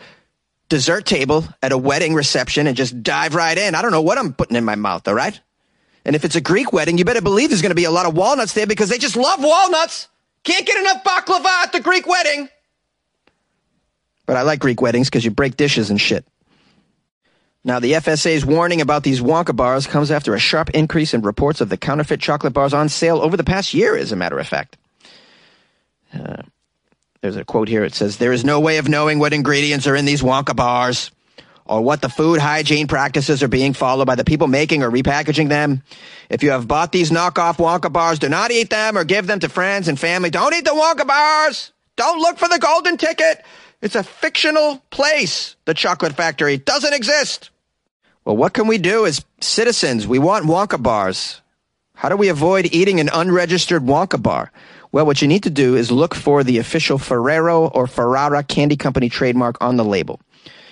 dessert 0.69 1.05
table 1.05 1.45
at 1.61 1.73
a 1.73 1.77
wedding 1.77 2.13
reception 2.13 2.67
and 2.67 2.77
just 2.77 3.03
dive 3.03 3.35
right 3.35 3.57
in. 3.57 3.75
I 3.75 3.81
don't 3.81 3.91
know 3.91 4.01
what 4.01 4.17
I'm 4.17 4.33
putting 4.33 4.55
in 4.55 4.63
my 4.63 4.75
mouth, 4.75 5.05
all 5.07 5.13
right? 5.13 5.39
And 6.07 6.15
if 6.15 6.23
it's 6.23 6.37
a 6.37 6.41
Greek 6.41 6.71
wedding, 6.71 6.97
you 6.97 7.03
better 7.03 7.21
believe 7.21 7.49
there's 7.49 7.61
going 7.61 7.71
to 7.71 7.75
be 7.75 7.83
a 7.83 7.91
lot 7.91 8.05
of 8.05 8.15
walnuts 8.15 8.53
there 8.53 8.65
because 8.65 8.87
they 8.87 8.97
just 8.97 9.17
love 9.17 9.43
walnuts. 9.43 10.07
Can't 10.45 10.65
get 10.65 10.79
enough 10.79 11.03
baklava 11.03 11.45
at 11.45 11.73
the 11.73 11.81
Greek 11.81 12.07
wedding. 12.07 12.47
But 14.25 14.37
I 14.37 14.43
like 14.43 14.61
Greek 14.61 14.81
weddings 14.81 15.09
because 15.09 15.25
you 15.25 15.31
break 15.31 15.57
dishes 15.57 15.89
and 15.89 15.99
shit. 15.99 16.25
Now, 17.65 17.79
the 17.79 17.91
FSA's 17.91 18.45
warning 18.45 18.79
about 18.79 19.03
these 19.03 19.19
Wonka 19.19 19.53
bars 19.53 19.85
comes 19.85 20.09
after 20.09 20.33
a 20.33 20.39
sharp 20.39 20.69
increase 20.69 21.13
in 21.13 21.23
reports 21.23 21.59
of 21.59 21.67
the 21.67 21.75
counterfeit 21.75 22.21
chocolate 22.21 22.53
bars 22.53 22.73
on 22.73 22.87
sale 22.87 23.17
over 23.17 23.35
the 23.35 23.43
past 23.43 23.73
year, 23.73 23.97
as 23.97 24.13
a 24.13 24.15
matter 24.15 24.39
of 24.39 24.47
fact. 24.47 24.77
Uh, 26.13 26.43
there's 27.19 27.35
a 27.35 27.43
quote 27.43 27.67
here. 27.67 27.83
It 27.83 27.93
says, 27.93 28.15
There 28.15 28.31
is 28.31 28.45
no 28.45 28.61
way 28.61 28.77
of 28.77 28.87
knowing 28.87 29.19
what 29.19 29.33
ingredients 29.33 29.87
are 29.87 29.95
in 29.97 30.05
these 30.05 30.21
Wonka 30.21 30.55
bars 30.55 31.11
or 31.69 31.81
what 31.81 32.01
the 32.01 32.09
food 32.09 32.39
hygiene 32.39 32.87
practices 32.87 33.43
are 33.43 33.47
being 33.47 33.73
followed 33.73 34.05
by 34.05 34.15
the 34.15 34.23
people 34.23 34.47
making 34.47 34.83
or 34.83 34.91
repackaging 34.91 35.49
them. 35.49 35.83
If 36.29 36.43
you 36.43 36.51
have 36.51 36.67
bought 36.67 36.91
these 36.91 37.11
knockoff 37.11 37.57
Wonka 37.57 37.91
bars, 37.91 38.19
do 38.19 38.29
not 38.29 38.51
eat 38.51 38.69
them 38.69 38.97
or 38.97 39.03
give 39.03 39.27
them 39.27 39.39
to 39.39 39.49
friends 39.49 39.87
and 39.87 39.99
family. 39.99 40.29
Don't 40.29 40.53
eat 40.53 40.65
the 40.65 40.71
Wonka 40.71 41.07
bars. 41.07 41.71
Don't 41.95 42.19
look 42.19 42.37
for 42.37 42.47
the 42.47 42.59
golden 42.59 42.97
ticket. 42.97 43.43
It's 43.81 43.95
a 43.95 44.03
fictional 44.03 44.81
place. 44.89 45.55
The 45.65 45.73
chocolate 45.73 46.13
factory 46.13 46.57
doesn't 46.57 46.93
exist. 46.93 47.51
Well, 48.25 48.37
what 48.37 48.53
can 48.53 48.67
we 48.67 48.77
do 48.77 49.05
as 49.05 49.23
citizens? 49.39 50.07
We 50.07 50.19
want 50.19 50.45
Wonka 50.45 50.81
bars. 50.81 51.41
How 51.95 52.09
do 52.09 52.17
we 52.17 52.29
avoid 52.29 52.67
eating 52.71 52.99
an 52.99 53.09
unregistered 53.11 53.83
Wonka 53.83 54.21
bar? 54.21 54.51
Well, 54.91 55.05
what 55.05 55.21
you 55.21 55.27
need 55.27 55.43
to 55.43 55.49
do 55.49 55.75
is 55.75 55.91
look 55.91 56.15
for 56.15 56.43
the 56.43 56.59
official 56.59 56.97
Ferrero 56.97 57.67
or 57.67 57.87
Ferrara 57.87 58.43
Candy 58.43 58.75
Company 58.75 59.09
trademark 59.09 59.57
on 59.61 59.77
the 59.77 59.85
label. 59.85 60.19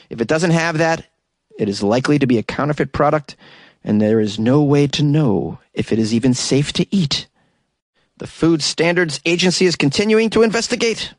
If 0.10 0.22
it 0.22 0.28
doesn't 0.28 0.52
have 0.52 0.78
that, 0.78 1.06
it 1.58 1.70
is 1.70 1.84
likely 1.84 2.20
to 2.20 2.28
be 2.28 2.38
a 2.38 2.44
counterfeit 2.44 2.92
product, 2.92 3.36
and 3.84 4.02
there 4.02 4.20
is 4.20 4.40
no 4.40 4.64
way 4.64 4.88
to 4.88 5.04
know 5.04 5.60
if 5.74 5.92
it 5.92 6.00
is 6.00 6.14
even 6.14 6.34
safe 6.34 6.74
to 6.74 6.96
eat. 6.96 7.28
The 8.18 8.28
Food 8.28 8.62
Standards 8.62 9.20
Agency 9.26 9.66
is 9.66 9.76
continuing 9.76 10.30
to 10.32 10.44
investigate. 10.44 11.14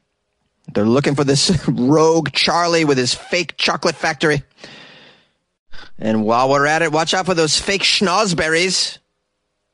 They're 0.73 0.85
looking 0.85 1.15
for 1.15 1.25
this 1.25 1.65
rogue 1.69 2.33
Charlie 2.33 2.85
with 2.85 2.99
his 2.99 3.15
fake 3.15 3.57
chocolate 3.57 3.97
factory. 3.97 4.43
And 5.99 6.25
while 6.25 6.51
we're 6.51 6.67
at 6.67 6.83
it, 6.83 6.93
watch 6.93 7.15
out 7.15 7.27
for 7.27 7.35
those 7.35 7.59
fake 7.59 7.83
schnozberries 7.83 8.99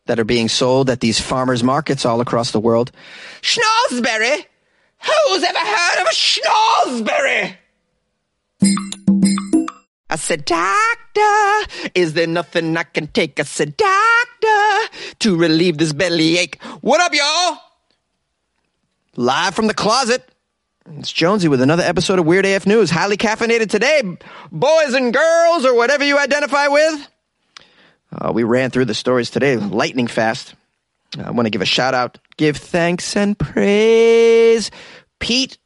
that 0.07 0.19
are 0.19 0.25
being 0.25 0.49
sold 0.49 0.91
at 0.91 1.01
these 1.01 1.21
farmers 1.21 1.63
markets 1.63 2.05
all 2.05 2.21
across 2.21 2.51
the 2.51 2.61
world. 2.61 2.91
Schnozberry? 3.41 4.47
Who's 4.99 5.43
ever 5.43 5.59
heard 5.59 6.01
of 6.01 6.07
a 6.07 6.15
schnozberry? 6.15 7.57
I 10.13 10.17
said, 10.17 10.45
Doctor, 10.45 11.91
is 11.95 12.13
there 12.13 12.27
nothing 12.27 12.77
I 12.77 12.83
can 12.83 13.07
take? 13.07 13.41
I 13.41 13.45
said, 13.45 13.79
Doctor, 13.79 14.95
to 15.21 15.35
relieve 15.39 15.79
this 15.79 15.95
belly 15.95 16.37
ache. 16.37 16.63
What 16.83 17.01
up, 17.01 17.15
y'all? 17.15 17.57
Live 19.17 19.55
from 19.55 19.69
the 19.69 19.75
closet. 19.75 20.31
It's 20.99 21.11
Jonesy 21.11 21.49
with 21.49 21.63
another 21.63 21.83
episode 21.83 22.19
of 22.19 22.27
Weird 22.27 22.45
AF 22.45 22.67
News. 22.67 22.91
Highly 22.91 23.17
caffeinated 23.17 23.71
today, 23.71 24.03
boys 24.51 24.93
and 24.93 25.15
girls, 25.15 25.65
or 25.65 25.75
whatever 25.75 26.05
you 26.05 26.19
identify 26.19 26.69
with. 26.69 27.09
Uh, 28.13 28.33
we 28.35 28.43
ran 28.43 28.69
through 28.69 28.85
the 28.85 28.95
stories 28.95 29.31
today 29.31 29.57
lightning 29.57 30.09
fast. 30.09 30.55
I 31.17 31.31
want 31.31 31.47
to 31.47 31.51
give 31.51 31.63
a 31.63 31.67
shout 31.67 31.95
out, 31.95 32.19
give 32.37 32.59
thanks 32.59 33.17
and 33.17 33.39
praise. 33.39 34.71
Pete 35.21 35.57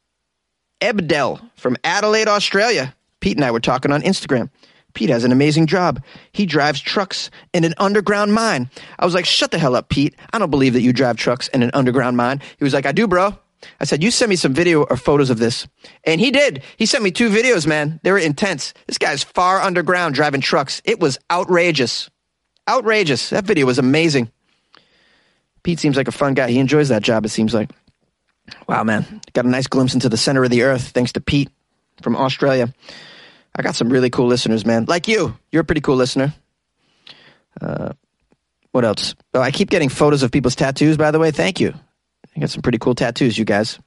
Ebdell 0.80 1.40
from 1.56 1.76
Adelaide, 1.82 2.28
Australia. 2.28 2.94
Pete 3.26 3.36
and 3.36 3.44
I 3.44 3.50
were 3.50 3.58
talking 3.58 3.90
on 3.90 4.02
Instagram. 4.02 4.50
Pete 4.94 5.10
has 5.10 5.24
an 5.24 5.32
amazing 5.32 5.66
job. 5.66 6.00
He 6.30 6.46
drives 6.46 6.80
trucks 6.80 7.28
in 7.52 7.64
an 7.64 7.74
underground 7.76 8.32
mine. 8.32 8.70
I 9.00 9.04
was 9.04 9.14
like, 9.14 9.24
shut 9.26 9.50
the 9.50 9.58
hell 9.58 9.74
up, 9.74 9.88
Pete. 9.88 10.14
I 10.32 10.38
don't 10.38 10.48
believe 10.48 10.74
that 10.74 10.82
you 10.82 10.92
drive 10.92 11.16
trucks 11.16 11.48
in 11.48 11.64
an 11.64 11.72
underground 11.74 12.16
mine. 12.16 12.40
He 12.56 12.62
was 12.62 12.72
like, 12.72 12.86
I 12.86 12.92
do, 12.92 13.08
bro. 13.08 13.36
I 13.80 13.84
said, 13.84 14.00
you 14.00 14.12
send 14.12 14.30
me 14.30 14.36
some 14.36 14.54
video 14.54 14.84
or 14.84 14.96
photos 14.96 15.28
of 15.28 15.40
this. 15.40 15.66
And 16.04 16.20
he 16.20 16.30
did. 16.30 16.62
He 16.76 16.86
sent 16.86 17.02
me 17.02 17.10
two 17.10 17.28
videos, 17.28 17.66
man. 17.66 17.98
They 18.04 18.12
were 18.12 18.18
intense. 18.18 18.72
This 18.86 18.96
guy's 18.96 19.24
far 19.24 19.60
underground 19.60 20.14
driving 20.14 20.40
trucks. 20.40 20.80
It 20.84 21.00
was 21.00 21.18
outrageous. 21.28 22.08
Outrageous. 22.68 23.30
That 23.30 23.44
video 23.44 23.66
was 23.66 23.80
amazing. 23.80 24.30
Pete 25.64 25.80
seems 25.80 25.96
like 25.96 26.06
a 26.06 26.12
fun 26.12 26.34
guy. 26.34 26.48
He 26.48 26.60
enjoys 26.60 26.90
that 26.90 27.02
job, 27.02 27.24
it 27.24 27.30
seems 27.30 27.52
like. 27.52 27.72
Wow, 28.68 28.84
man. 28.84 29.20
Got 29.32 29.46
a 29.46 29.48
nice 29.48 29.66
glimpse 29.66 29.94
into 29.94 30.08
the 30.08 30.16
center 30.16 30.44
of 30.44 30.50
the 30.50 30.62
earth 30.62 30.90
thanks 30.90 31.10
to 31.14 31.20
Pete 31.20 31.50
from 32.02 32.14
Australia. 32.14 32.72
I 33.56 33.62
got 33.62 33.74
some 33.74 33.88
really 33.88 34.10
cool 34.10 34.26
listeners, 34.26 34.66
man. 34.66 34.84
Like 34.84 35.08
you. 35.08 35.36
You're 35.50 35.62
a 35.62 35.64
pretty 35.64 35.80
cool 35.80 35.96
listener. 35.96 36.34
Uh, 37.58 37.94
what 38.72 38.84
else? 38.84 39.14
Oh, 39.32 39.40
I 39.40 39.50
keep 39.50 39.70
getting 39.70 39.88
photos 39.88 40.22
of 40.22 40.30
people's 40.30 40.54
tattoos, 40.54 40.98
by 40.98 41.10
the 41.10 41.18
way. 41.18 41.30
Thank 41.30 41.58
you. 41.58 41.72
You 42.34 42.40
got 42.40 42.50
some 42.50 42.60
pretty 42.60 42.76
cool 42.76 42.94
tattoos, 42.94 43.38
you 43.38 43.46
guys. 43.46 43.78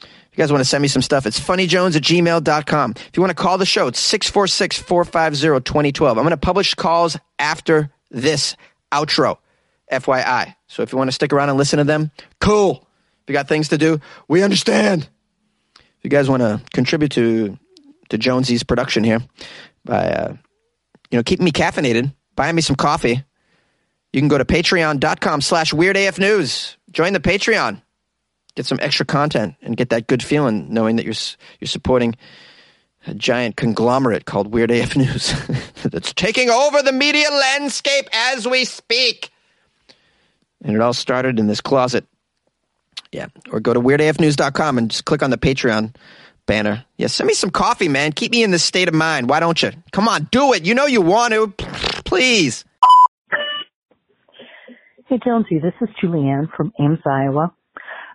If 0.00 0.06
you 0.06 0.08
you 0.32 0.44
guys 0.44 0.52
want 0.52 0.60
to 0.60 0.68
send 0.68 0.82
me 0.82 0.88
some 0.88 1.02
stuff, 1.02 1.26
it's 1.26 1.40
funnyjones 1.40 1.96
at 1.96 2.02
gmail.com. 2.02 2.92
If 2.92 3.10
you 3.16 3.20
want 3.20 3.36
to 3.36 3.42
call 3.42 3.58
the 3.58 3.66
show, 3.66 3.88
it's 3.88 3.98
646 3.98 4.78
450 4.78 5.64
2012. 5.64 6.16
I'm 6.16 6.22
going 6.22 6.30
to 6.30 6.36
publish 6.36 6.74
calls 6.74 7.18
after 7.40 7.90
this 8.12 8.54
outro, 8.92 9.38
FYI. 9.90 10.54
So 10.68 10.84
if 10.84 10.92
you 10.92 10.98
want 10.98 11.08
to 11.08 11.12
stick 11.12 11.32
around 11.32 11.48
and 11.48 11.58
listen 11.58 11.78
to 11.78 11.84
them, 11.84 12.12
cool. 12.40 12.86
If 13.22 13.30
you 13.30 13.32
got 13.32 13.48
things 13.48 13.70
to 13.70 13.78
do, 13.78 14.00
we 14.28 14.44
understand. 14.44 15.08
If 15.76 16.04
you 16.04 16.10
guys 16.10 16.30
want 16.30 16.42
to 16.42 16.62
contribute 16.72 17.10
to 17.12 17.58
to 18.10 18.18
Jonesy's 18.18 18.62
production 18.62 19.04
here 19.04 19.20
by 19.84 20.08
uh, 20.10 20.36
you 21.10 21.18
know 21.18 21.22
keeping 21.22 21.44
me 21.44 21.52
caffeinated, 21.52 22.14
buying 22.34 22.54
me 22.54 22.62
some 22.62 22.76
coffee, 22.76 23.24
you 24.12 24.20
can 24.20 24.28
go 24.28 24.38
to 24.38 24.44
patreon.com 24.44 25.40
slash 25.40 25.72
weirdafnews. 25.72 26.76
Join 26.90 27.12
the 27.12 27.20
Patreon. 27.20 27.82
Get 28.54 28.66
some 28.66 28.78
extra 28.80 29.06
content 29.06 29.54
and 29.62 29.76
get 29.76 29.90
that 29.90 30.06
good 30.06 30.22
feeling 30.22 30.72
knowing 30.72 30.96
that 30.96 31.04
you're, 31.04 31.14
you're 31.60 31.68
supporting 31.68 32.16
a 33.06 33.14
giant 33.14 33.56
conglomerate 33.56 34.24
called 34.24 34.52
Weird 34.52 34.70
AF 34.70 34.96
News 34.96 35.32
that's 35.84 36.12
taking 36.12 36.50
over 36.50 36.82
the 36.82 36.92
media 36.92 37.30
landscape 37.30 38.08
as 38.12 38.48
we 38.48 38.64
speak. 38.64 39.30
And 40.62 40.74
it 40.74 40.80
all 40.80 40.92
started 40.92 41.38
in 41.38 41.46
this 41.46 41.60
closet. 41.60 42.04
Yeah. 43.12 43.28
Or 43.50 43.60
go 43.60 43.72
to 43.72 43.80
weirdafnews.com 43.80 44.78
and 44.78 44.90
just 44.90 45.04
click 45.04 45.22
on 45.22 45.30
the 45.30 45.38
Patreon 45.38 45.94
banner. 46.48 46.84
Yeah, 46.96 47.06
send 47.06 47.28
me 47.28 47.34
some 47.34 47.50
coffee, 47.50 47.88
man. 47.88 48.10
Keep 48.10 48.32
me 48.32 48.42
in 48.42 48.50
this 48.50 48.64
state 48.64 48.88
of 48.88 48.94
mind. 48.94 49.28
Why 49.28 49.38
don't 49.38 49.62
you? 49.62 49.70
Come 49.92 50.08
on, 50.08 50.26
do 50.32 50.54
it. 50.54 50.66
You 50.66 50.74
know 50.74 50.86
you 50.86 51.00
want 51.00 51.32
to. 51.34 51.54
Please. 52.04 52.64
Hey, 55.06 55.20
Jonesy, 55.24 55.60
this 55.60 55.74
is 55.80 55.88
Julianne 56.02 56.48
from 56.56 56.72
Ames, 56.80 56.98
Iowa. 57.06 57.54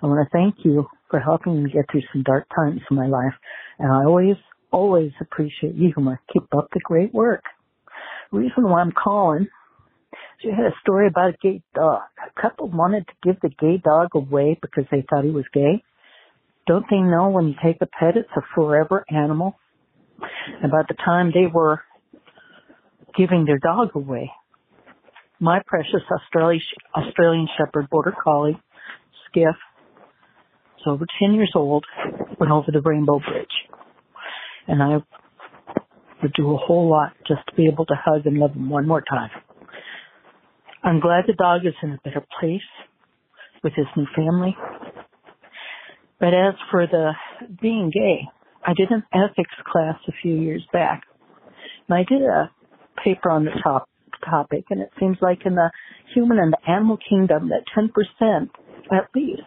I 0.02 0.06
want 0.06 0.28
to 0.28 0.38
thank 0.38 0.66
you 0.66 0.88
for 1.10 1.20
helping 1.20 1.64
me 1.64 1.72
get 1.72 1.86
through 1.90 2.02
some 2.12 2.24
dark 2.24 2.46
times 2.54 2.82
in 2.92 2.98
my 2.98 3.08
life. 3.08 3.34
And 3.80 3.92
I 3.92 4.04
always, 4.04 4.36
always 4.72 5.12
appreciate 5.22 5.76
you. 5.76 5.94
Keep 6.34 6.54
up 6.56 6.68
the 6.74 6.82
great 6.84 7.14
work. 7.14 7.44
The 8.32 8.40
reason 8.40 8.70
why 8.70 8.82
I'm 8.82 8.92
calling 8.92 9.44
is 9.44 9.48
you 10.44 10.52
had 10.52 10.66
a 10.66 10.76
story 10.82 11.08
about 11.08 11.30
a 11.30 11.38
gay 11.42 11.62
dog. 11.74 12.02
A 12.20 12.42
couple 12.42 12.68
wanted 12.70 13.08
to 13.08 13.14
give 13.24 13.40
the 13.42 13.50
gay 13.50 13.78
dog 13.84 14.10
away 14.14 14.58
because 14.62 14.86
they 14.92 15.04
thought 15.10 15.24
he 15.24 15.32
was 15.32 15.46
gay. 15.54 15.84
Don't 16.66 16.86
they 16.90 17.00
know 17.00 17.30
when 17.30 17.48
you 17.48 17.56
take 17.64 17.78
a 17.82 17.86
pet, 17.86 18.16
it's 18.16 18.30
a 18.38 18.42
forever 18.56 19.04
animal? 19.10 19.60
And 20.62 20.72
by 20.72 20.84
the 20.88 20.96
time 21.06 21.32
they 21.34 21.48
were 21.52 21.82
giving 23.18 23.46
their 23.46 23.60
dog 23.60 23.90
away, 23.96 24.32
my 25.40 25.62
precious 25.66 26.02
Australian, 26.10 26.62
Australian 26.96 27.48
Shepherd 27.58 27.90
Border 27.90 28.16
Collie, 28.24 28.58
Skiff, 29.28 29.56
is 30.78 30.84
over 30.88 31.06
10 31.22 31.34
years 31.34 31.52
old, 31.54 31.86
went 32.40 32.52
over 32.52 32.72
the 32.72 32.82
Rainbow 32.82 33.20
Bridge. 33.20 33.48
And 34.68 34.82
I 34.82 34.98
would 36.22 36.34
do 36.34 36.54
a 36.54 36.58
whole 36.58 36.90
lot 36.90 37.12
just 37.28 37.42
to 37.50 37.56
be 37.56 37.68
able 37.68 37.86
to 37.88 37.96
hug 37.96 38.26
and 38.26 38.38
love 38.38 38.54
him 38.54 38.70
one 38.70 38.88
more 38.88 39.02
time. 39.02 39.30
I'm 40.82 41.02
glad 41.02 41.26
the 41.28 41.34
dog 41.34 41.66
is 41.66 41.74
in 41.84 41.92
a 41.92 42.00
better 42.04 42.26
place 42.40 42.62
with 43.64 43.74
his 43.74 43.86
new 43.98 44.08
family. 44.16 44.56
But 46.20 46.34
as 46.34 46.54
for 46.72 46.88
the 46.88 47.12
being 47.62 47.92
gay, 47.94 48.28
I 48.66 48.74
did 48.76 48.92
an 48.92 49.04
ethics 49.14 49.56
class 49.72 49.96
a 50.08 50.14
few 50.22 50.36
years 50.36 50.66
back. 50.72 51.04
And 51.88 51.98
I 51.98 52.04
did 52.08 52.22
a 52.22 52.50
paper 53.04 53.30
on 53.30 53.46
the 53.46 53.52
top 53.62 53.90
topic, 54.30 54.66
and 54.70 54.82
it 54.82 54.90
seems 55.00 55.18
like 55.22 55.40
in 55.46 55.56
the 55.56 55.70
human 56.14 56.40
and 56.40 56.54
the 56.54 56.72
animal 56.72 56.98
kingdom 57.10 57.50
that 57.50 57.66
10% 57.78 58.50
at 58.92 59.10
least 59.16 59.42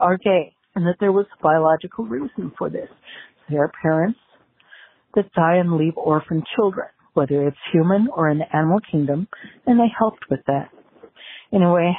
are 0.00 0.16
gay, 0.16 0.54
and 0.74 0.86
that 0.86 0.96
there 1.00 1.12
was 1.12 1.26
a 1.38 1.42
biological 1.42 2.04
reason 2.06 2.52
for 2.56 2.70
this. 2.70 2.88
There 3.50 3.62
are 3.62 3.72
parents 3.82 4.18
that 5.14 5.32
die 5.34 5.56
and 5.56 5.76
leave 5.76 5.96
orphan 5.96 6.42
children, 6.56 6.88
whether 7.12 7.46
it's 7.46 7.56
human 7.72 8.08
or 8.14 8.30
in 8.30 8.38
the 8.38 8.56
animal 8.56 8.80
kingdom, 8.90 9.28
and 9.66 9.78
they 9.78 9.92
helped 9.98 10.24
with 10.30 10.40
that. 10.46 10.70
Anyway, 11.52 11.94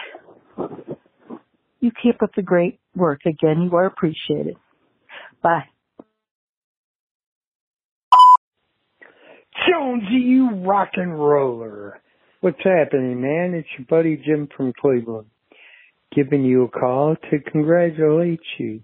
you 1.86 1.92
keep 2.02 2.22
up 2.22 2.32
the 2.36 2.42
great 2.42 2.80
work. 2.96 3.22
Again, 3.26 3.62
you 3.62 3.78
are 3.78 3.86
appreciated. 3.86 4.58
Bye. 5.42 5.66
Jonesy, 9.68 10.16
you 10.16 10.50
rock 10.66 10.90
and 10.96 11.18
roller. 11.18 12.02
What's 12.42 12.64
happening, 12.64 13.22
man? 13.22 13.54
It's 13.54 13.68
your 13.78 13.86
buddy 13.88 14.18
Jim 14.18 14.50
from 14.56 14.74
Cleveland. 14.80 15.28
Giving 16.14 16.44
you 16.44 16.64
a 16.64 16.70
call 16.70 17.16
to 17.16 17.52
congratulate 17.52 18.42
you. 18.58 18.82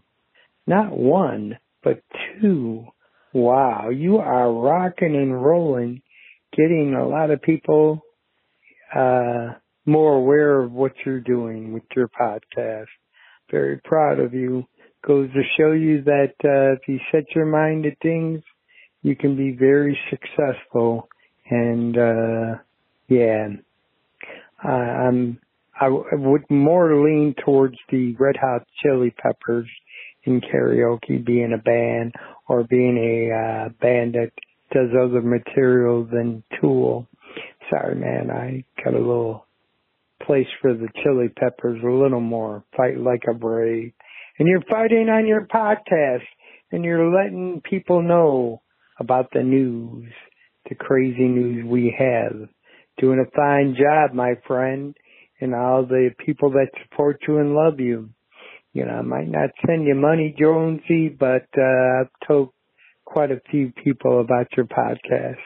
Not 0.68 0.92
one, 0.92 1.58
but 1.84 2.04
two. 2.42 2.88
Wow, 3.34 3.90
you 3.90 4.18
are 4.18 4.52
rocking 4.52 5.16
and 5.16 5.44
rolling, 5.44 6.02
getting 6.56 6.94
a 6.94 7.08
lot 7.08 7.32
of 7.32 7.42
people 7.42 8.02
uh 8.94 9.54
more 9.86 10.16
aware 10.16 10.60
of 10.62 10.72
what 10.72 10.94
you're 11.06 11.20
doing 11.20 11.74
with 11.74 11.84
your 11.96 12.08
podcast. 12.10 12.88
Very 13.50 13.78
proud 13.84 14.20
of 14.20 14.34
you. 14.34 14.66
Goes 15.06 15.30
to 15.34 15.42
show 15.58 15.72
you 15.72 16.04
that 16.04 16.34
uh, 16.44 16.74
if 16.74 16.88
you 16.88 17.00
set 17.12 17.36
your 17.36 17.46
mind 17.46 17.84
to 17.84 17.96
things, 18.02 18.44
you 19.02 19.16
can 19.16 19.36
be 19.36 19.52
very 19.52 19.98
successful. 20.10 21.10
And 21.50 21.98
uh, 21.98 22.58
yeah, 23.08 23.48
I'm 24.64 25.40
I 25.80 25.88
would 25.90 26.44
more 26.50 27.04
lean 27.04 27.34
towards 27.44 27.76
the 27.90 28.16
Red 28.20 28.36
Hot 28.38 28.68
Chili 28.84 29.10
Peppers 29.18 29.68
in 30.24 30.40
karaoke 30.40 31.26
being 31.26 31.54
a 31.54 31.58
band 31.58 32.14
or 32.48 32.64
being 32.64 32.98
a 32.98 33.34
uh, 33.34 33.70
band 33.82 34.14
that 34.14 34.32
does 34.72 34.90
other 34.94 35.22
material 35.22 36.04
than 36.06 36.44
Tool. 36.60 37.08
Sorry, 37.72 37.96
man, 37.96 38.30
I 38.30 38.64
got 38.84 38.94
a 38.94 39.00
little 39.00 39.48
place 40.26 40.48
for 40.62 40.74
the 40.74 40.88
Chili 41.04 41.30
Peppers 41.30 41.82
a 41.84 41.88
little 41.88 42.22
more. 42.22 42.64
Fight 42.76 42.98
like 42.98 43.24
a 43.30 43.34
brave. 43.34 43.94
And 44.40 44.48
you're 44.48 44.64
fighting 44.70 45.10
on 45.10 45.28
your 45.28 45.48
podcast 45.48 46.24
and 46.72 46.84
you're 46.84 47.14
letting 47.14 47.62
people 47.70 48.02
know 48.02 48.62
about 49.00 49.30
the 49.34 49.44
news, 49.44 50.12
the 50.70 50.76
crazy 50.76 51.28
news 51.28 51.66
we 51.66 51.96
have. 51.98 52.50
Doing 52.98 53.20
a 53.20 53.32
fine 53.36 53.76
job, 53.78 54.14
my 54.14 54.36
friend, 54.48 54.96
and 55.40 55.56
all 55.56 55.86
the 55.86 56.12
people 56.26 56.52
that 56.52 56.68
support 56.84 57.20
you 57.28 57.38
and 57.38 57.54
love 57.54 57.80
you. 57.80 58.10
You 58.74 58.86
know, 58.86 58.94
I 58.94 59.02
might 59.02 59.28
not 59.28 59.50
send 59.66 59.86
you 59.86 59.96
money, 59.96 60.34
Jonesy, 60.38 61.10
but 61.10 61.48
uh, 61.58 62.02
I've 62.02 62.28
told 62.28 62.50
quite 63.06 63.32
a 63.32 63.42
few 63.50 63.74
people 63.84 64.22
about 64.22 64.48
your 64.56 64.66
podcast. 64.66 65.42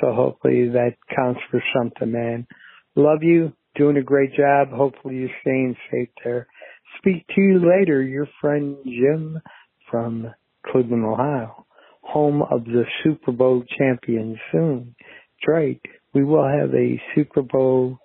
So 0.00 0.12
hopefully 0.12 0.70
that 0.70 0.94
counts 1.14 1.40
for 1.50 1.62
something, 1.76 2.10
man. 2.10 2.46
Love 2.96 3.22
you 3.22 3.52
doing 3.76 3.96
a 3.96 4.02
great 4.02 4.32
job. 4.34 4.70
Hopefully 4.70 5.16
you're 5.16 5.28
staying 5.42 5.76
safe 5.90 6.08
there. 6.24 6.46
Speak 6.98 7.26
to 7.34 7.40
you 7.40 7.58
later, 7.58 8.02
your 8.02 8.28
friend 8.40 8.76
Jim 8.84 9.40
from 9.90 10.32
Cleveland, 10.66 11.04
Ohio, 11.04 11.66
home 12.02 12.42
of 12.42 12.64
the 12.64 12.84
Super 13.02 13.32
Bowl 13.32 13.64
champion 13.78 14.38
soon. 14.50 14.94
Drake, 15.44 15.84
we 16.14 16.24
will 16.24 16.46
have 16.46 16.74
a 16.74 17.00
Super 17.14 17.42
Bowl 17.42 17.98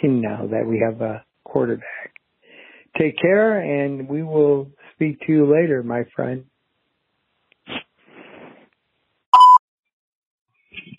team 0.00 0.20
now 0.20 0.46
that 0.46 0.66
we 0.66 0.82
have 0.84 1.00
a 1.00 1.24
quarterback. 1.44 2.14
Take 2.98 3.18
care 3.20 3.60
and 3.60 4.08
we 4.08 4.22
will 4.22 4.70
speak 4.94 5.20
to 5.26 5.32
you 5.32 5.50
later, 5.50 5.82
my 5.82 6.04
friend. 6.14 6.44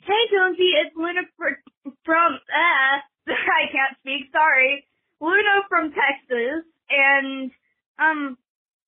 Hey 0.05 0.29
Jonesy, 0.31 0.71
it's 0.85 0.95
Luna 0.95 1.21
from 2.05 2.33
uh 2.35 2.99
I 3.29 3.65
can't 3.71 3.97
speak, 4.01 4.29
sorry. 4.31 4.85
Luna 5.21 5.65
from 5.69 5.93
Texas, 5.95 6.67
and, 6.89 7.49
um, 7.97 8.37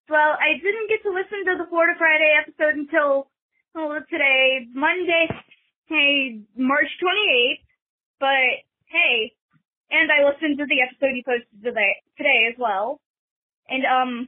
well, 0.10 0.38
I 0.38 0.60
didn't 0.62 0.90
get 0.90 1.02
to 1.04 1.12
listen 1.12 1.48
to 1.50 1.58
the 1.58 1.70
Florida 1.70 1.98
Friday 1.98 2.36
episode 2.38 2.76
until 2.76 3.32
well, 3.74 3.94
today, 4.10 4.66
Monday, 4.74 5.30
hey, 5.86 6.42
March 6.58 6.90
28th, 6.98 7.62
but 8.20 8.54
hey, 8.90 9.34
and 9.90 10.10
I 10.12 10.26
listened 10.28 10.58
to 10.60 10.66
the 10.66 10.82
episode 10.82 11.16
you 11.16 11.24
posted 11.24 11.62
today, 11.64 12.02
today 12.18 12.50
as 12.52 12.58
well. 12.58 13.00
And, 13.70 13.86
um, 13.86 14.28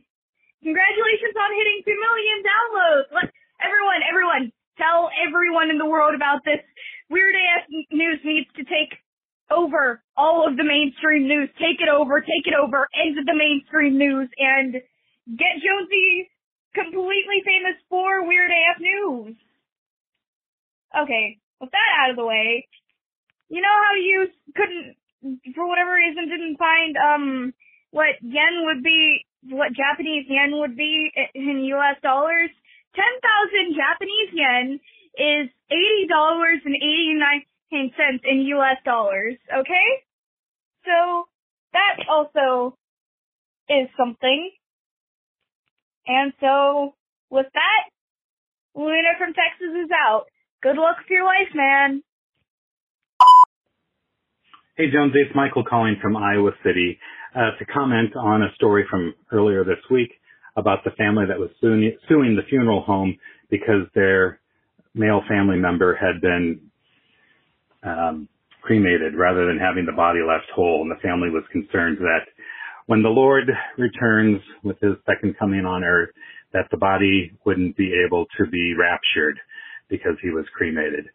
congratulations 0.64 1.36
on 1.36 1.50
hitting 1.58 1.82
2 1.86 1.94
million 1.94 2.38
downloads! 2.46 3.08
Let, 3.12 3.28
everyone, 3.62 4.02
everyone, 4.08 4.44
tell 4.80 5.12
everyone 5.20 5.70
in 5.70 5.78
the 5.78 5.90
world 5.90 6.16
about 6.16 6.46
this. 6.46 6.64
Weird 7.10 7.36
ass 7.36 7.68
news 7.92 8.22
needs 8.24 8.48
to 8.56 8.64
take 8.64 8.96
over 9.52 10.02
all 10.16 10.48
of 10.48 10.58
the 10.58 10.64
mainstream 10.64 11.28
news. 11.28 11.50
Take 11.58 11.82
it 11.82 11.90
over, 11.90 12.22
take 12.22 12.46
it 12.46 12.54
over, 12.54 12.88
end 12.94 13.18
the 13.18 13.34
mainstream 13.34 13.98
news, 13.98 14.30
and 14.38 14.74
get 15.28 15.62
Jonesy 15.62 16.30
completely 16.74 17.42
famous 17.46 17.78
for 17.90 18.26
Weird 18.26 18.52
AF 18.52 18.80
News. 18.80 19.36
Okay, 20.94 21.38
with 21.60 21.72
that 21.72 21.90
out 22.02 22.12
of 22.12 22.16
the 22.18 22.26
way, 22.26 22.68
you 23.50 23.62
know 23.62 23.78
how 23.86 23.96
you 23.98 24.28
couldn't, 24.56 24.96
for 25.56 25.68
whatever 25.68 25.94
reason, 25.94 26.30
didn't 26.30 26.58
find, 26.58 26.96
um, 26.98 27.54
what 27.92 28.22
yen 28.22 28.66
would 28.66 28.84
be, 28.84 29.26
what 29.50 29.74
Japanese 29.74 30.26
yen 30.30 30.58
would 30.60 30.76
be 30.78 31.12
in 31.34 31.66
US 31.74 31.98
dollars, 32.02 32.50
10,000 32.96 33.78
Japanese 33.78 34.32
yen 34.34 34.80
is 35.18 35.50
$80.89 37.74 38.20
in 38.24 38.42
US 38.58 38.78
dollars, 38.86 39.36
okay? 39.52 40.04
So 40.86 41.28
that 41.74 42.06
also 42.10 42.78
is 43.70 43.88
something. 43.98 44.52
And 46.08 46.34
so 46.40 46.94
with 47.30 47.46
that, 47.54 47.84
Luna 48.76 49.14
from 49.18 49.34
Texas 49.34 49.86
is 49.86 49.90
out. 49.94 50.26
Good 50.62 50.78
luck 50.78 50.98
with 51.00 51.10
your 51.10 51.26
life, 51.26 51.54
man. 51.54 52.04
Hey, 54.76 54.86
Jonesy, 54.92 55.20
it's 55.20 55.36
Michael 55.36 55.64
calling 55.64 55.98
from 56.02 56.16
Iowa 56.16 56.52
City 56.64 56.98
uh, 57.36 57.52
to 57.60 57.66
comment 57.66 58.16
on 58.16 58.42
a 58.42 58.54
story 58.56 58.86
from 58.90 59.14
earlier 59.32 59.64
this 59.64 59.84
week 59.92 60.12
about 60.56 60.84
the 60.84 60.92
family 60.92 61.26
that 61.28 61.38
was 61.38 61.50
suing, 61.62 61.96
suing 62.08 62.36
the 62.36 62.48
funeral 62.50 62.82
home 62.82 63.18
because 63.50 63.88
their 63.94 64.40
male 64.96 65.22
family 65.28 65.58
member 65.58 65.96
had 65.96 66.22
been 66.22 66.69
um, 67.84 68.28
cremated 68.62 69.16
rather 69.16 69.46
than 69.46 69.58
having 69.58 69.86
the 69.86 69.96
body 69.96 70.20
left 70.20 70.50
whole. 70.54 70.82
And 70.82 70.92
the 70.92 71.02
family 71.02 71.30
was 71.30 71.44
concerned 71.52 71.98
that 72.00 72.28
when 72.88 73.02
the 73.04 73.10
Lord 73.10 73.50
returns 73.78 74.42
with 74.64 74.80
his 74.82 74.94
second 75.06 75.38
coming 75.38 75.66
on 75.66 75.84
earth, 75.84 76.10
that 76.54 76.68
the 76.72 76.78
body 76.78 77.32
wouldn't 77.46 77.78
be 77.78 77.94
able 78.06 78.26
to 78.38 78.48
be 78.48 78.74
raptured 78.78 79.40
because 79.90 80.18
he 80.22 80.30
was 80.30 80.46
cremated. 80.56 81.06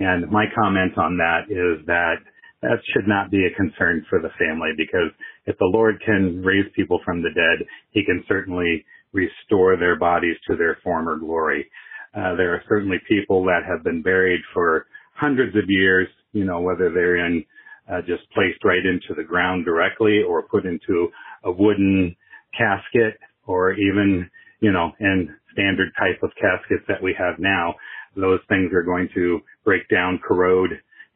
And 0.00 0.30
my 0.30 0.46
comment 0.54 0.96
on 0.96 1.16
that 1.18 1.50
is 1.50 1.84
that 1.86 2.16
that 2.62 2.78
should 2.92 3.06
not 3.06 3.30
be 3.30 3.46
a 3.46 3.54
concern 3.56 4.04
for 4.08 4.20
the 4.20 4.30
family 4.38 4.70
because 4.76 5.10
if 5.46 5.56
the 5.58 5.70
Lord 5.72 6.00
can 6.04 6.42
raise 6.42 6.66
people 6.74 7.00
from 7.04 7.22
the 7.22 7.30
dead, 7.34 7.66
he 7.90 8.04
can 8.04 8.24
certainly 8.26 8.84
restore 9.12 9.76
their 9.76 9.98
bodies 9.98 10.36
to 10.48 10.56
their 10.56 10.78
former 10.82 11.16
glory. 11.16 11.70
Uh, 12.14 12.34
there 12.36 12.54
are 12.54 12.62
certainly 12.68 12.98
people 13.08 13.44
that 13.44 13.60
have 13.68 13.84
been 13.84 14.02
buried 14.02 14.40
for 14.52 14.86
hundreds 15.18 15.56
of 15.56 15.64
years, 15.68 16.08
you 16.32 16.44
know, 16.44 16.60
whether 16.60 16.90
they're 16.92 17.26
in 17.26 17.44
uh, 17.90 18.00
just 18.02 18.22
placed 18.34 18.64
right 18.64 18.84
into 18.84 19.14
the 19.16 19.24
ground 19.24 19.64
directly 19.64 20.22
or 20.22 20.42
put 20.42 20.66
into 20.66 21.08
a 21.44 21.50
wooden 21.50 22.14
casket 22.56 23.18
or 23.46 23.72
even, 23.72 24.28
you 24.60 24.72
know, 24.72 24.92
in 25.00 25.34
standard 25.52 25.88
type 25.98 26.22
of 26.22 26.30
caskets 26.40 26.84
that 26.88 27.02
we 27.02 27.14
have 27.18 27.38
now, 27.38 27.74
those 28.16 28.40
things 28.48 28.70
are 28.72 28.82
going 28.82 29.08
to 29.14 29.40
break 29.64 29.88
down, 29.88 30.20
corrode, 30.26 30.70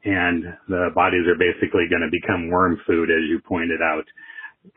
and 0.04 0.44
the 0.68 0.88
bodies 0.94 1.26
are 1.28 1.38
basically 1.38 1.86
going 1.90 2.02
to 2.02 2.10
become 2.10 2.50
worm 2.50 2.80
food, 2.86 3.10
as 3.10 3.28
you 3.28 3.40
pointed 3.46 3.80
out, 3.82 4.04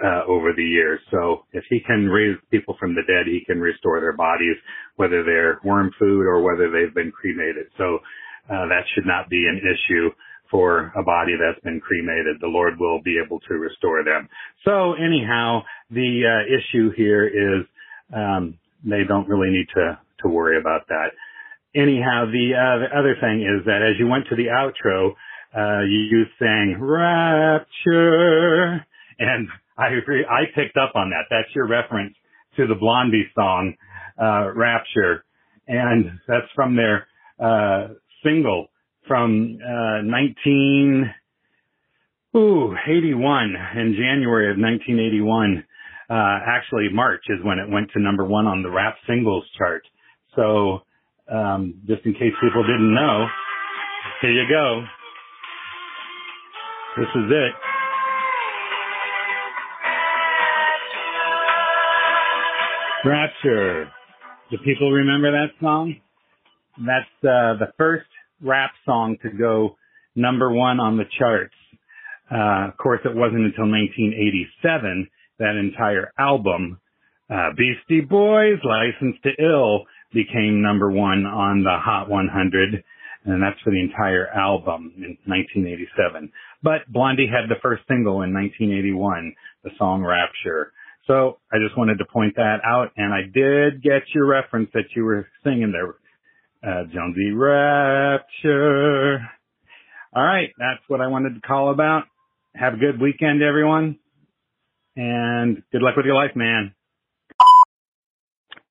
uh, 0.04 0.26
over 0.28 0.52
the 0.56 0.64
years. 0.64 1.00
So 1.12 1.46
if 1.54 1.64
he 1.70 1.80
can 1.80 2.08
raise 2.08 2.38
people 2.52 2.76
from 2.80 2.96
the 2.96 3.02
dead, 3.08 3.28
he 3.28 3.44
can 3.46 3.60
restore 3.60 4.02
their 4.02 4.14
bodies, 4.14 4.56
whether 4.98 5.24
they're 5.24 5.60
worm 5.64 5.92
food 6.00 6.26
or 6.26 6.42
whether 6.42 6.70
they've 6.72 6.94
been 6.94 7.12
cremated. 7.12 7.68
So 7.78 8.00
uh, 8.50 8.68
that 8.68 8.84
should 8.94 9.06
not 9.06 9.30
be 9.30 9.46
an 9.48 9.62
issue 9.62 10.10
for 10.52 10.92
a 10.96 11.04
body 11.04 11.34
that's 11.36 11.60
been 11.64 11.82
cremated. 11.82 12.38
The 12.40 12.48
Lord 12.48 12.80
will 12.80 13.02
be 13.02 13.20
able 13.24 13.40
to 13.42 13.56
restore 13.56 14.04
them. 14.04 14.30
So 14.64 14.94
anyhow, 14.94 15.64
the 15.90 16.24
uh, 16.26 16.44
issue 16.48 16.92
here 16.96 17.26
is 17.28 17.66
um, 18.14 18.58
they 18.84 19.04
don't 19.08 19.28
really 19.28 19.50
need 19.50 19.68
to 19.76 19.98
to 20.22 20.30
worry 20.30 20.58
about 20.60 20.88
that. 20.88 21.12
Anyhow, 21.76 22.26
the 22.32 22.54
uh, 22.56 22.78
the 22.88 22.98
other 22.98 23.16
thing 23.20 23.42
is 23.42 23.66
that 23.66 23.82
as 23.82 24.00
you 24.00 24.08
went 24.08 24.28
to 24.30 24.36
the 24.36 24.48
outro, 24.48 25.16
uh, 25.56 25.82
you, 25.84 26.26
sang 26.38 26.78
Rapture, 26.80 27.76
and 29.20 29.48
I 29.78 29.90
agree. 30.02 30.26
I 30.26 30.46
picked 30.54 30.78
up 30.78 30.96
on 30.96 31.10
that. 31.10 31.26
That's 31.30 31.54
your 31.56 31.68
reference 31.68 32.16
to 32.58 32.68
the 32.68 32.76
Blondie 32.76 33.28
song 33.34 33.76
uh, 34.22 34.54
Rapture, 34.54 35.26
and 35.68 36.20
that's 36.28 36.48
from 36.56 36.76
their 36.76 37.08
uh, 37.40 37.88
single 38.26 38.68
from 39.08 39.60
uh, 39.64 40.02
19 40.04 41.14
ooh 42.36 42.76
81 42.88 43.56
in 43.76 43.96
January 43.98 44.52
of 44.52 44.58
1981. 44.58 45.64
Uh, 46.10 46.14
actually, 46.48 46.90
March 46.92 47.24
is 47.30 47.40
when 47.44 47.60
it 47.60 47.70
went 47.70 47.90
to 47.94 48.00
number 48.02 48.26
one 48.26 48.46
on 48.46 48.62
the 48.62 48.70
rap 48.70 48.96
singles 49.08 49.44
chart. 49.58 49.84
So, 50.36 50.80
um, 51.32 51.76
just 51.88 52.06
in 52.06 52.14
case 52.14 52.34
people 52.42 52.64
didn't 52.64 52.94
know, 52.94 53.26
here 54.22 54.32
you 54.32 54.48
go. 54.50 54.84
This 56.98 57.10
is 57.16 57.32
it. 57.32 57.54
Rapture. 63.08 63.92
Do 64.52 64.58
people 64.64 64.92
remember 64.92 65.32
that 65.32 65.50
song? 65.60 65.96
That's 66.78 67.06
uh, 67.24 67.58
the 67.60 67.72
first 67.78 68.06
rap 68.46 68.72
song 68.86 69.18
to 69.24 69.30
go 69.30 69.78
number 70.16 70.52
one 70.52 70.80
on 70.80 70.98
the 70.98 71.06
charts. 71.20 71.54
Uh, 72.32 72.70
of 72.70 72.78
course, 72.78 73.02
it 73.06 73.16
wasn't 73.16 73.46
until 73.46 73.70
1987 73.70 75.08
that 75.40 75.56
entire 75.56 76.12
album, 76.18 76.80
uh, 77.30 77.50
Beastie 77.58 78.02
Boys, 78.02 78.60
License 78.64 79.18
to 79.24 79.32
Ill, 79.44 79.86
became 80.14 80.62
number 80.62 80.90
one 80.90 81.26
on 81.26 81.64
the 81.64 81.78
Hot 81.78 82.10
100, 82.10 82.84
and 83.26 83.42
that's 83.42 83.60
for 83.64 83.72
the 83.72 83.82
entire 83.82 84.28
album 84.28 84.94
in 84.98 85.18
1987. 85.26 86.32
But 86.64 86.88
Blondie 86.88 87.28
had 87.28 87.50
the 87.50 87.60
first 87.62 87.84
single 87.88 88.22
in 88.22 88.34
1981, 88.34 89.36
the 89.64 89.72
song 89.78 90.04
Rapture. 90.04 90.72
So 91.08 91.38
I 91.52 91.58
just 91.64 91.78
wanted 91.78 91.98
to 92.00 92.06
point 92.06 92.36
that 92.38 92.58
out, 92.66 92.92
and 92.98 93.14
I 93.14 93.22
did 93.22 93.84
get 93.84 94.04
your 94.14 94.26
reference 94.26 94.70
that 94.74 94.90
you 94.96 95.04
were 95.04 95.28
singing 95.44 95.72
there, 95.72 95.96
uh, 96.66 96.84
Jonesy 96.92 97.32
Rapture. 97.32 99.20
All 100.16 100.24
right, 100.24 100.50
that's 100.58 100.82
what 100.88 101.02
I 101.02 101.08
wanted 101.08 101.36
to 101.36 101.42
call 101.42 101.72
about. 101.72 102.04
Have 102.56 102.76
a 102.76 102.78
good 102.78 103.02
weekend, 103.02 103.44
everyone, 103.44 104.00
and 104.96 105.62
good 105.72 105.82
luck 105.82 105.96
with 105.98 106.06
your 106.06 106.16
life, 106.16 106.36
man. 106.36 106.74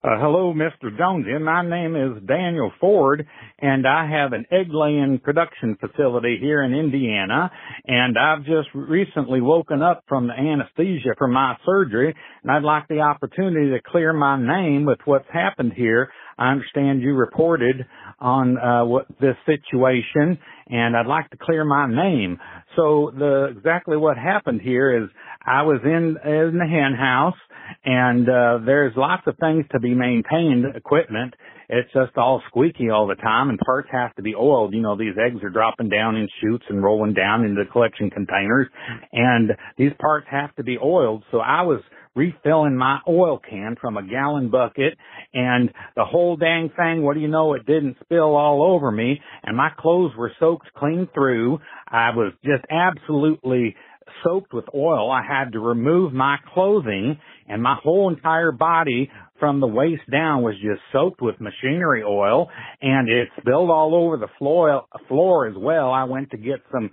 Uh, 0.03 0.19
hello, 0.21 0.53
Mr. 0.53 0.95
Jonesy. 0.99 1.39
My 1.39 1.67
name 1.67 1.97
is 1.97 2.23
Daniel 2.27 2.71
Ford, 2.79 3.27
and 3.59 3.87
I 3.87 4.07
have 4.07 4.35
an 4.35 4.45
egg 4.53 4.67
laying 4.69 5.19
production 5.19 5.79
facility 5.81 6.37
here 6.39 6.63
in 6.63 6.75
Indiana. 6.75 7.51
And 7.87 8.19
I've 8.19 8.45
just 8.45 8.69
recently 8.75 9.41
woken 9.41 9.81
up 9.81 10.05
from 10.07 10.27
the 10.27 10.35
anesthesia 10.35 11.15
for 11.17 11.27
my 11.27 11.57
surgery, 11.65 12.15
and 12.43 12.53
I'd 12.53 12.65
like 12.65 12.87
the 12.89 13.01
opportunity 13.01 13.71
to 13.71 13.81
clear 13.91 14.13
my 14.13 14.37
name 14.39 14.85
with 14.85 14.99
what's 15.07 15.29
happened 15.33 15.73
here. 15.75 16.11
I 16.39 16.51
understand 16.51 17.03
you 17.03 17.15
reported 17.15 17.87
on 18.19 18.59
uh, 18.59 18.85
what 18.85 19.07
this 19.21 19.37
situation, 19.47 20.39
and 20.69 20.97
I'd 20.97 21.07
like 21.07 21.31
to 21.31 21.37
clear 21.37 21.65
my 21.65 21.87
name. 21.87 22.39
So 22.77 23.13
the 23.17 23.55
exactly 23.57 23.97
what 23.97 24.17
happened 24.17 24.61
here 24.61 25.05
is 25.05 25.11
I 25.45 25.63
was 25.63 25.81
in 25.85 26.17
in 26.25 26.59
the 26.59 26.67
hen 26.67 26.95
house, 26.99 27.37
and 27.85 28.29
uh, 28.29 28.59
there's 28.65 28.95
lots 28.97 29.23
of 29.27 29.37
things 29.39 29.65
to 29.73 29.81
be 29.81 29.95
maintained, 29.95 30.65
equipment. 30.75 31.35
It's 31.69 31.91
just 31.93 32.17
all 32.17 32.43
squeaky 32.49 32.91
all 32.91 33.07
the 33.07 33.15
time, 33.15 33.49
and 33.49 33.59
parts 33.59 33.89
have 33.91 34.15
to 34.17 34.23
be 34.23 34.35
oiled. 34.35 34.75
You 34.75 34.83
know, 34.83 34.97
these 34.97 35.15
eggs 35.19 35.43
are 35.43 35.51
dropping 35.51 35.89
down 35.89 36.17
in 36.17 36.29
chutes 36.41 36.65
and 36.69 36.83
rolling 36.83 37.15
down 37.15 37.45
into 37.45 37.65
the 37.65 37.71
collection 37.71 38.11
containers, 38.11 38.69
and 39.13 39.51
these 39.79 39.93
parts 39.99 40.27
have 40.31 40.55
to 40.57 40.63
be 40.63 40.79
oiled. 40.79 41.25
So 41.31 41.39
I 41.39 41.63
was 41.63 41.81
refilling 42.15 42.77
my 42.77 42.99
oil 43.09 43.39
can 43.39 43.77
from 43.81 43.97
a 43.97 44.07
gallon 44.07 44.51
bucket 44.51 44.97
and 45.33 45.71
the 45.97 46.05
whole 46.05 46.37
dang 46.37 46.71
thing, 46.77 47.03
what 47.03 47.15
do 47.15 47.21
you 47.21 47.29
know, 47.29 47.55
it 47.55 47.67
didn't 47.67 47.97
spill 48.05 48.37
all 48.37 48.63
over 48.63 48.91
me 48.91 49.21
and 49.43 49.57
my 49.57 49.71
clothes 49.79 50.13
were 50.17 50.33
soaked 50.39 50.73
clean 50.77 51.09
through. 51.15 51.59
I 51.89 52.11
was 52.11 52.33
just 52.45 52.65
absolutely 52.71 53.75
soaked 54.23 54.53
with 54.53 54.65
oil. 54.75 55.11
I 55.11 55.23
had 55.27 55.53
to 55.53 55.61
remove 55.61 56.13
my 56.13 56.37
clothing 56.53 57.19
and 57.49 57.63
my 57.63 57.77
whole 57.83 58.09
entire 58.15 58.53
body 58.53 59.11
from 59.41 59.61
the 59.61 59.67
waist 59.67 60.03
down 60.11 60.43
was 60.43 60.55
just 60.55 60.81
soaked 60.93 61.21
with 61.21 61.41
machinery 61.41 62.03
oil 62.03 62.49
and 62.81 63.09
it 63.09 63.29
spilled 63.41 63.71
all 63.71 63.95
over 63.95 64.17
the 64.17 64.29
floor, 64.39 64.85
floor 65.09 65.49
as 65.49 65.55
well. 65.57 65.91
I 65.91 66.05
went 66.05 66.31
to 66.31 66.37
get 66.37 66.61
some 66.71 66.91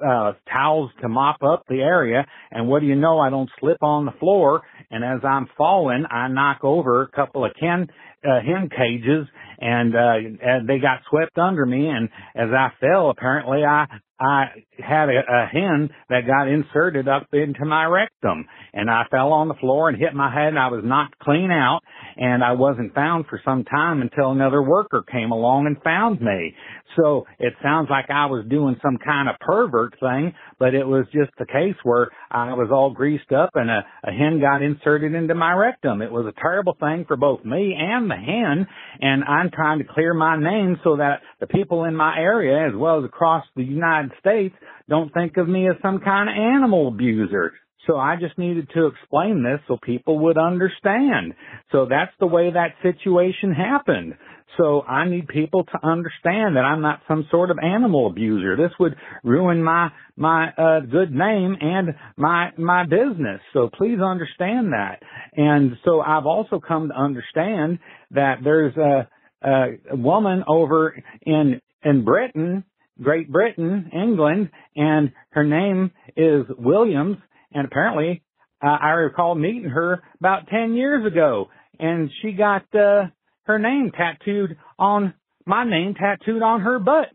uh, 0.00 0.32
towels 0.52 0.90
to 1.02 1.08
mop 1.08 1.42
up 1.42 1.64
the 1.68 1.80
area. 1.80 2.26
And 2.50 2.68
what 2.68 2.80
do 2.80 2.86
you 2.86 2.96
know? 2.96 3.18
I 3.18 3.30
don't 3.30 3.50
slip 3.60 3.82
on 3.82 4.04
the 4.04 4.12
floor. 4.12 4.62
And 4.90 5.04
as 5.04 5.24
I'm 5.24 5.48
falling, 5.56 6.04
I 6.10 6.28
knock 6.28 6.60
over 6.62 7.02
a 7.02 7.08
couple 7.08 7.44
of 7.44 7.52
hen, 7.60 7.88
uh, 8.24 8.40
hen 8.40 8.68
cages 8.70 9.26
and, 9.58 9.94
uh, 9.94 10.14
and 10.42 10.68
they 10.68 10.78
got 10.78 11.00
swept 11.08 11.38
under 11.38 11.64
me. 11.64 11.88
And 11.88 12.08
as 12.34 12.50
I 12.50 12.68
fell, 12.80 13.10
apparently 13.10 13.64
I 13.64 13.86
I 14.20 14.44
had 14.78 15.08
a, 15.08 15.18
a 15.28 15.46
hen 15.46 15.90
that 16.08 16.26
got 16.26 16.48
inserted 16.48 17.08
up 17.08 17.26
into 17.32 17.64
my 17.64 17.84
rectum 17.84 18.46
and 18.72 18.88
I 18.88 19.02
fell 19.10 19.32
on 19.32 19.48
the 19.48 19.54
floor 19.54 19.88
and 19.88 19.98
hit 19.98 20.14
my 20.14 20.32
head 20.32 20.48
and 20.48 20.58
I 20.58 20.68
was 20.68 20.82
knocked 20.84 21.18
clean 21.18 21.50
out 21.50 21.80
and 22.16 22.44
I 22.44 22.52
wasn't 22.52 22.94
found 22.94 23.26
for 23.26 23.40
some 23.44 23.64
time 23.64 24.02
until 24.02 24.30
another 24.30 24.62
worker 24.62 25.04
came 25.10 25.32
along 25.32 25.66
and 25.66 25.82
found 25.82 26.20
me. 26.20 26.54
So 26.96 27.26
it 27.40 27.54
sounds 27.60 27.88
like 27.90 28.06
I 28.08 28.26
was 28.26 28.46
doing 28.48 28.76
some 28.80 28.98
kind 29.04 29.28
of 29.28 29.34
pervert 29.40 29.98
thing, 29.98 30.32
but 30.60 30.74
it 30.74 30.86
was 30.86 31.06
just 31.12 31.32
a 31.40 31.46
case 31.46 31.74
where 31.82 32.08
I 32.30 32.52
was 32.54 32.68
all 32.70 32.94
greased 32.94 33.32
up 33.32 33.50
and 33.54 33.68
a, 33.68 33.84
a 34.04 34.12
hen 34.12 34.40
got 34.40 34.62
inserted 34.62 35.12
into 35.14 35.34
my 35.34 35.54
rectum. 35.54 36.02
It 36.02 36.12
was 36.12 36.26
a 36.26 36.40
terrible 36.40 36.76
thing 36.78 37.04
for 37.08 37.16
both 37.16 37.44
me 37.44 37.74
and 37.76 38.08
the 38.08 38.14
hen 38.14 38.66
and 39.00 39.24
I'm 39.24 39.50
trying 39.50 39.78
to 39.78 39.84
clear 39.84 40.14
my 40.14 40.38
name 40.38 40.78
so 40.84 40.98
that 40.98 41.20
the 41.40 41.48
people 41.48 41.84
in 41.84 41.96
my 41.96 42.16
area 42.16 42.68
as 42.68 42.76
well 42.76 43.00
as 43.00 43.04
across 43.04 43.44
the 43.56 43.64
United 44.04 44.18
States 44.20 44.54
don't 44.88 45.12
think 45.12 45.36
of 45.36 45.48
me 45.48 45.68
as 45.68 45.76
some 45.82 46.00
kind 46.00 46.28
of 46.28 46.34
animal 46.36 46.88
abuser. 46.88 47.52
So 47.86 47.96
I 47.98 48.16
just 48.18 48.38
needed 48.38 48.68
to 48.74 48.86
explain 48.86 49.42
this 49.42 49.60
so 49.68 49.76
people 49.82 50.20
would 50.20 50.38
understand. 50.38 51.34
So 51.70 51.86
that's 51.88 52.12
the 52.18 52.26
way 52.26 52.50
that 52.50 52.74
situation 52.82 53.52
happened. 53.52 54.14
So 54.56 54.82
I 54.82 55.08
need 55.08 55.26
people 55.28 55.64
to 55.64 55.86
understand 55.86 56.56
that 56.56 56.64
I'm 56.64 56.80
not 56.80 57.00
some 57.08 57.26
sort 57.30 57.50
of 57.50 57.58
animal 57.58 58.06
abuser. 58.06 58.56
This 58.56 58.70
would 58.78 58.94
ruin 59.22 59.62
my 59.62 59.90
my 60.16 60.50
uh, 60.56 60.80
good 60.80 61.12
name 61.12 61.56
and 61.60 61.94
my 62.16 62.50
my 62.56 62.84
business. 62.84 63.40
So 63.52 63.68
please 63.76 63.98
understand 64.00 64.72
that. 64.72 65.02
And 65.34 65.72
so 65.84 66.00
I've 66.00 66.26
also 66.26 66.60
come 66.60 66.88
to 66.88 66.94
understand 66.94 67.80
that 68.12 68.36
there's 68.44 68.76
a, 68.76 69.08
a 69.42 69.96
woman 69.96 70.44
over 70.46 70.96
in 71.22 71.60
in 71.82 72.04
Britain, 72.04 72.64
Great 73.02 73.30
Britain, 73.30 73.90
England, 73.92 74.50
and 74.76 75.12
her 75.30 75.44
name 75.44 75.90
is 76.16 76.46
Williams. 76.58 77.16
And 77.52 77.66
apparently, 77.66 78.22
uh, 78.62 78.76
I 78.80 78.90
recall 78.90 79.34
meeting 79.34 79.70
her 79.70 80.02
about 80.18 80.48
10 80.48 80.74
years 80.74 81.06
ago 81.06 81.48
and 81.78 82.10
she 82.22 82.32
got, 82.32 82.62
uh, 82.74 83.06
her 83.44 83.58
name 83.58 83.90
tattooed 83.96 84.56
on 84.78 85.14
my 85.46 85.64
name 85.64 85.94
tattooed 85.94 86.42
on 86.42 86.60
her 86.62 86.78
butt. 86.78 87.10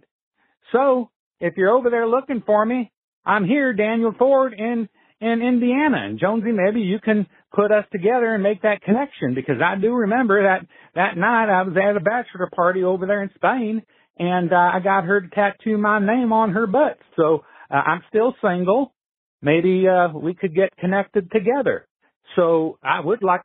So 0.72 1.10
if 1.39 1.56
you're 1.58 1.76
over 1.76 1.89
there 1.89 2.08
looking 2.08 2.44
for 2.46 2.63
me, 2.63 2.92
I'm 3.26 3.46
here, 3.46 3.74
Daniel 3.74 4.13
Ford 4.18 4.54
in, 4.54 4.88
in 5.20 5.42
Indiana. 5.42 5.98
And 6.06 6.20
Jonesy, 6.20 6.52
maybe 6.52 6.82
you 6.82 7.00
can 7.00 7.26
put 7.54 7.72
us 7.72 7.86
together 7.92 8.34
and 8.34 8.44
make 8.44 8.62
that 8.62 8.82
connection 8.82 9.34
because 9.34 9.56
I 9.63 9.80
do 9.80 9.92
remember 9.94 10.44
that 10.44 10.68
that 10.96 11.18
night 11.18 11.50
I 11.50 11.63
was 11.63 11.76
at 11.76 11.98
a 11.98 12.00
bachelor 12.00 12.50
party 12.56 12.84
over 12.84 13.08
there 13.08 13.24
in 13.24 13.32
Spain 13.36 13.82
and 14.19 14.51
uh, 14.53 14.71
I 14.73 14.79
got 14.84 15.05
her 15.05 15.21
to 15.21 15.29
tattoo 15.29 15.77
my 15.77 15.99
name 15.99 16.32
on 16.34 16.51
her 16.51 16.67
butt. 16.67 16.99
So 17.15 17.43
uh, 17.71 17.75
I'm 17.75 18.01
still 18.10 18.36
single 18.41 18.93
maybe 19.41 19.86
uh, 19.88 20.10
we 20.17 20.34
could 20.34 20.55
get 20.55 20.69
connected 20.77 21.32
together. 21.32 21.88
So 22.36 22.77
I 22.84 22.99
would 22.99 23.23
like 23.23 23.41